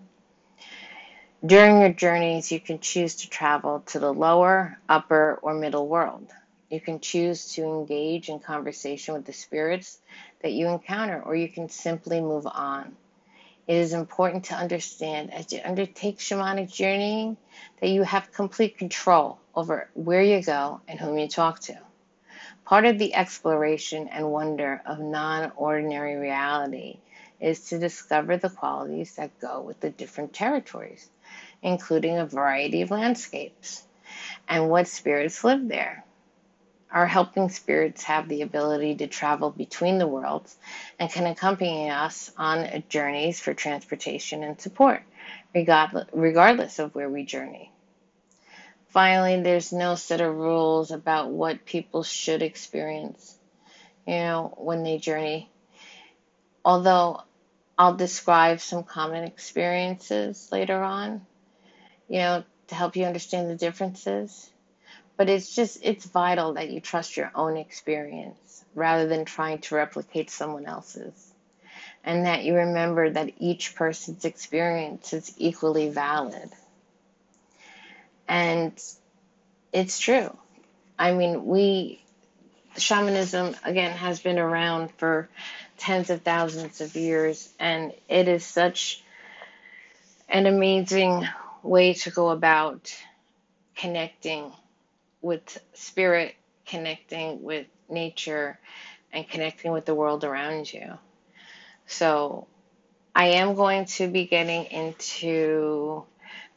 During 1.46 1.80
your 1.80 1.94
journeys, 1.94 2.52
you 2.52 2.60
can 2.60 2.80
choose 2.80 3.16
to 3.16 3.30
travel 3.30 3.80
to 3.88 4.00
the 4.00 4.14
lower, 4.14 4.78
upper, 4.90 5.40
or 5.42 5.54
middle 5.54 5.88
world. 5.88 6.28
You 6.70 6.82
can 6.82 7.00
choose 7.00 7.54
to 7.54 7.64
engage 7.64 8.28
in 8.28 8.42
conversation 8.42 9.14
with 9.14 9.24
the 9.24 9.32
spirits 9.32 10.00
that 10.42 10.52
you 10.52 10.68
encounter, 10.68 11.22
or 11.22 11.38
you 11.38 11.48
can 11.48 11.70
simply 11.70 12.20
move 12.20 12.46
on. 12.46 12.98
It 13.68 13.76
is 13.78 13.94
important 13.94 14.46
to 14.46 14.56
understand 14.56 15.34
as 15.34 15.54
you 15.54 15.62
undertake 15.64 16.18
shamanic 16.18 16.74
journeying 16.74 17.38
that 17.80 17.88
you 17.88 18.04
have 18.04 18.34
complete 18.34 18.78
control 18.78 19.40
over 19.56 19.90
where 19.94 20.22
you 20.22 20.44
go 20.44 20.82
and 20.90 21.00
whom 21.00 21.18
you 21.18 21.30
talk 21.30 21.62
to. 21.62 21.80
Part 22.66 22.84
of 22.84 23.00
the 23.00 23.16
exploration 23.16 24.10
and 24.10 24.30
wonder 24.30 24.82
of 24.86 25.00
non 25.00 25.54
ordinary 25.56 26.18
reality 26.18 26.98
is 27.40 27.70
to 27.70 27.80
discover 27.80 28.36
the 28.36 28.50
qualities 28.50 29.16
that 29.16 29.40
go 29.40 29.62
with 29.62 29.80
the 29.80 29.90
different 29.90 30.34
territories 30.34 31.10
including 31.62 32.18
a 32.18 32.26
variety 32.26 32.82
of 32.82 32.92
landscapes, 32.92 33.84
and 34.48 34.70
what 34.70 34.88
spirits 34.88 35.44
live 35.44 35.68
there. 35.68 36.04
Our 36.92 37.06
helping 37.06 37.50
spirits 37.50 38.04
have 38.06 38.28
the 38.28 38.42
ability 38.42 38.96
to 38.96 39.08
travel 39.08 39.52
between 39.52 40.00
the 40.00 40.08
worlds 40.08 40.58
and 40.98 41.12
can 41.12 41.28
accompany 41.28 41.92
us 41.92 42.32
on 42.36 42.84
journeys 42.90 43.40
for 43.40 43.54
transportation 43.54 44.44
and 44.44 44.60
support, 44.60 45.04
regardless 45.54 46.80
of 46.80 46.96
where 46.96 47.10
we 47.10 47.24
journey. 47.24 47.72
Finally, 48.88 49.44
there's 49.44 49.72
no 49.72 49.94
set 49.94 50.20
of 50.20 50.36
rules 50.36 50.90
about 50.90 51.30
what 51.30 51.64
people 51.64 52.02
should 52.02 52.42
experience, 52.42 53.38
you 54.08 54.16
know, 54.16 54.52
when 54.58 54.82
they 54.82 54.98
journey. 54.98 55.48
Although 56.66 57.22
I'll 57.80 57.96
describe 57.96 58.62
some 58.62 58.84
common 58.84 59.26
experiences 59.26 60.50
later 60.52 60.84
on, 60.84 61.26
you 62.10 62.20
know, 62.20 62.44
to 62.68 62.76
help 62.76 62.96
you 62.98 63.06
understand 63.06 63.50
the 63.50 63.56
differences. 63.56 64.50
But 65.18 65.30
it's 65.30 65.56
just, 65.56 65.80
it's 65.84 66.06
vital 66.06 66.54
that 66.56 66.70
you 66.72 66.82
trust 66.82 67.18
your 67.18 67.32
own 67.36 67.58
experience 67.58 68.66
rather 68.76 69.08
than 69.08 69.26
trying 69.26 69.60
to 69.60 69.76
replicate 69.76 70.30
someone 70.32 70.66
else's. 70.66 71.28
and 72.04 72.26
that 72.26 72.44
you 72.44 72.56
remember 72.56 73.10
that 73.12 73.34
each 73.40 73.76
person's 73.76 74.26
experience 74.26 75.14
is 75.14 75.34
equally 75.38 75.90
valid. 75.90 76.50
And 78.28 78.74
it's 79.74 80.00
true. 80.00 80.36
I 80.98 81.14
mean, 81.14 81.46
we, 81.46 82.04
shamanism, 82.78 83.56
again, 83.64 83.92
has 83.98 84.20
been 84.22 84.40
around 84.40 84.92
for 84.98 85.30
tens 85.80 86.10
of 86.10 86.22
thousands 86.22 86.82
of 86.82 86.96
years, 86.96 87.50
and 87.60 87.94
it 88.08 88.28
is 88.28 88.46
such 88.46 89.04
an 90.28 90.46
amazing 90.46 91.28
way 91.64 91.94
to 91.94 92.12
go 92.12 92.30
about 92.30 92.96
connecting 93.76 94.52
with 95.22 95.58
spirit, 95.74 96.36
connecting 96.66 97.42
with 97.42 97.68
nature, 97.90 98.60
and 99.12 99.28
connecting 99.28 99.72
with 99.72 99.86
the 99.86 99.96
world 99.96 100.24
around 100.24 100.72
you. 100.72 100.98
So, 101.88 102.48
I 103.16 103.28
am 103.30 103.56
going 103.56 103.86
to 103.86 104.08
be 104.08 104.26
getting 104.26 104.66
into 104.66 106.04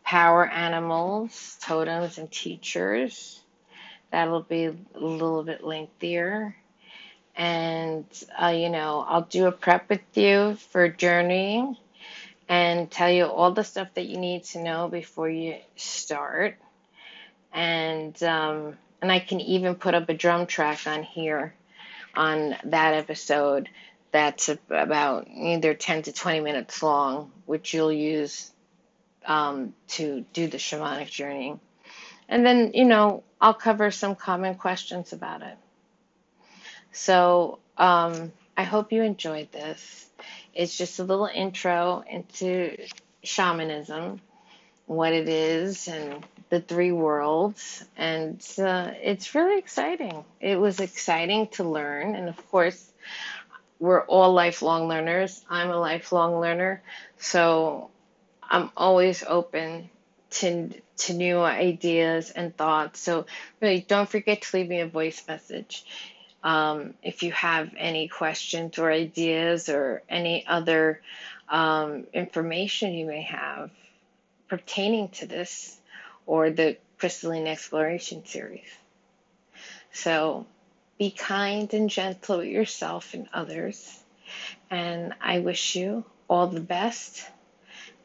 power 0.04 0.46
animals, 0.46 1.56
totems, 1.62 2.18
and 2.18 2.30
teachers. 2.30 3.40
That'll 4.10 4.42
be 4.42 4.66
a 4.66 4.74
little 4.94 5.42
bit 5.42 5.64
lengthier. 5.64 6.54
And, 7.36 8.04
uh, 8.40 8.48
you 8.48 8.68
know, 8.68 9.04
I'll 9.08 9.22
do 9.22 9.46
a 9.46 9.52
prep 9.52 9.88
with 9.88 10.00
you 10.14 10.56
for 10.70 10.88
journeying 10.88 11.76
and 12.48 12.90
tell 12.90 13.10
you 13.10 13.24
all 13.24 13.52
the 13.52 13.64
stuff 13.64 13.88
that 13.94 14.06
you 14.06 14.18
need 14.18 14.44
to 14.44 14.62
know 14.62 14.88
before 14.88 15.30
you 15.30 15.56
start. 15.76 16.56
And, 17.52 18.20
um, 18.22 18.76
and 19.00 19.10
I 19.10 19.18
can 19.18 19.40
even 19.40 19.74
put 19.74 19.94
up 19.94 20.08
a 20.08 20.14
drum 20.14 20.46
track 20.46 20.86
on 20.86 21.02
here 21.02 21.54
on 22.14 22.54
that 22.64 22.94
episode 22.94 23.68
that's 24.10 24.50
about 24.68 25.26
either 25.28 25.74
10 25.74 26.02
to 26.02 26.12
20 26.12 26.40
minutes 26.40 26.82
long, 26.82 27.32
which 27.46 27.72
you'll 27.72 27.92
use 27.92 28.50
um, 29.26 29.74
to 29.88 30.24
do 30.32 30.46
the 30.46 30.58
shamanic 30.58 31.10
journey. 31.10 31.58
And 32.28 32.44
then, 32.44 32.72
you 32.74 32.84
know, 32.84 33.24
I'll 33.40 33.54
cover 33.54 33.90
some 33.90 34.14
common 34.14 34.54
questions 34.54 35.12
about 35.12 35.42
it. 35.42 35.56
So 36.92 37.58
um, 37.76 38.32
I 38.56 38.64
hope 38.64 38.92
you 38.92 39.02
enjoyed 39.02 39.50
this. 39.52 40.06
It's 40.54 40.76
just 40.76 40.98
a 40.98 41.04
little 41.04 41.26
intro 41.32 42.04
into 42.08 42.76
shamanism, 43.22 44.20
what 44.86 45.12
it 45.12 45.28
is, 45.28 45.88
and 45.88 46.24
the 46.50 46.60
three 46.60 46.92
worlds. 46.92 47.84
And 47.96 48.40
uh, 48.58 48.92
it's 49.02 49.34
really 49.34 49.58
exciting. 49.58 50.24
It 50.40 50.56
was 50.60 50.80
exciting 50.80 51.48
to 51.48 51.64
learn. 51.64 52.14
And 52.14 52.28
of 52.28 52.50
course, 52.50 52.90
we're 53.80 54.04
all 54.04 54.32
lifelong 54.32 54.86
learners. 54.88 55.42
I'm 55.48 55.70
a 55.70 55.76
lifelong 55.78 56.40
learner. 56.40 56.82
So 57.18 57.90
I'm 58.42 58.70
always 58.76 59.24
open 59.24 59.88
to 60.30 60.70
to 60.98 61.14
new 61.14 61.40
ideas 61.40 62.30
and 62.30 62.56
thoughts. 62.56 63.00
So 63.00 63.26
really, 63.60 63.80
don't 63.80 64.08
forget 64.08 64.42
to 64.42 64.56
leave 64.56 64.68
me 64.68 64.80
a 64.80 64.86
voice 64.86 65.22
message. 65.26 65.84
Um, 66.44 66.94
if 67.02 67.22
you 67.22 67.32
have 67.32 67.70
any 67.76 68.08
questions 68.08 68.78
or 68.78 68.90
ideas 68.90 69.68
or 69.68 70.02
any 70.08 70.44
other 70.46 71.00
um, 71.48 72.06
information 72.12 72.92
you 72.94 73.06
may 73.06 73.22
have 73.22 73.70
pertaining 74.48 75.08
to 75.08 75.26
this 75.26 75.78
or 76.26 76.50
the 76.50 76.76
crystalline 76.98 77.46
exploration 77.46 78.24
series. 78.26 78.68
So 79.92 80.46
be 80.98 81.10
kind 81.10 81.72
and 81.72 81.88
gentle 81.88 82.38
with 82.38 82.48
yourself 82.48 83.14
and 83.14 83.28
others. 83.32 83.98
And 84.70 85.14
I 85.20 85.40
wish 85.40 85.74
you 85.74 86.04
all 86.28 86.48
the 86.48 86.60
best 86.60 87.26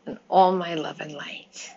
and 0.05 0.17
all 0.29 0.51
my 0.53 0.75
love 0.75 0.99
and 1.01 1.13
light. 1.13 1.71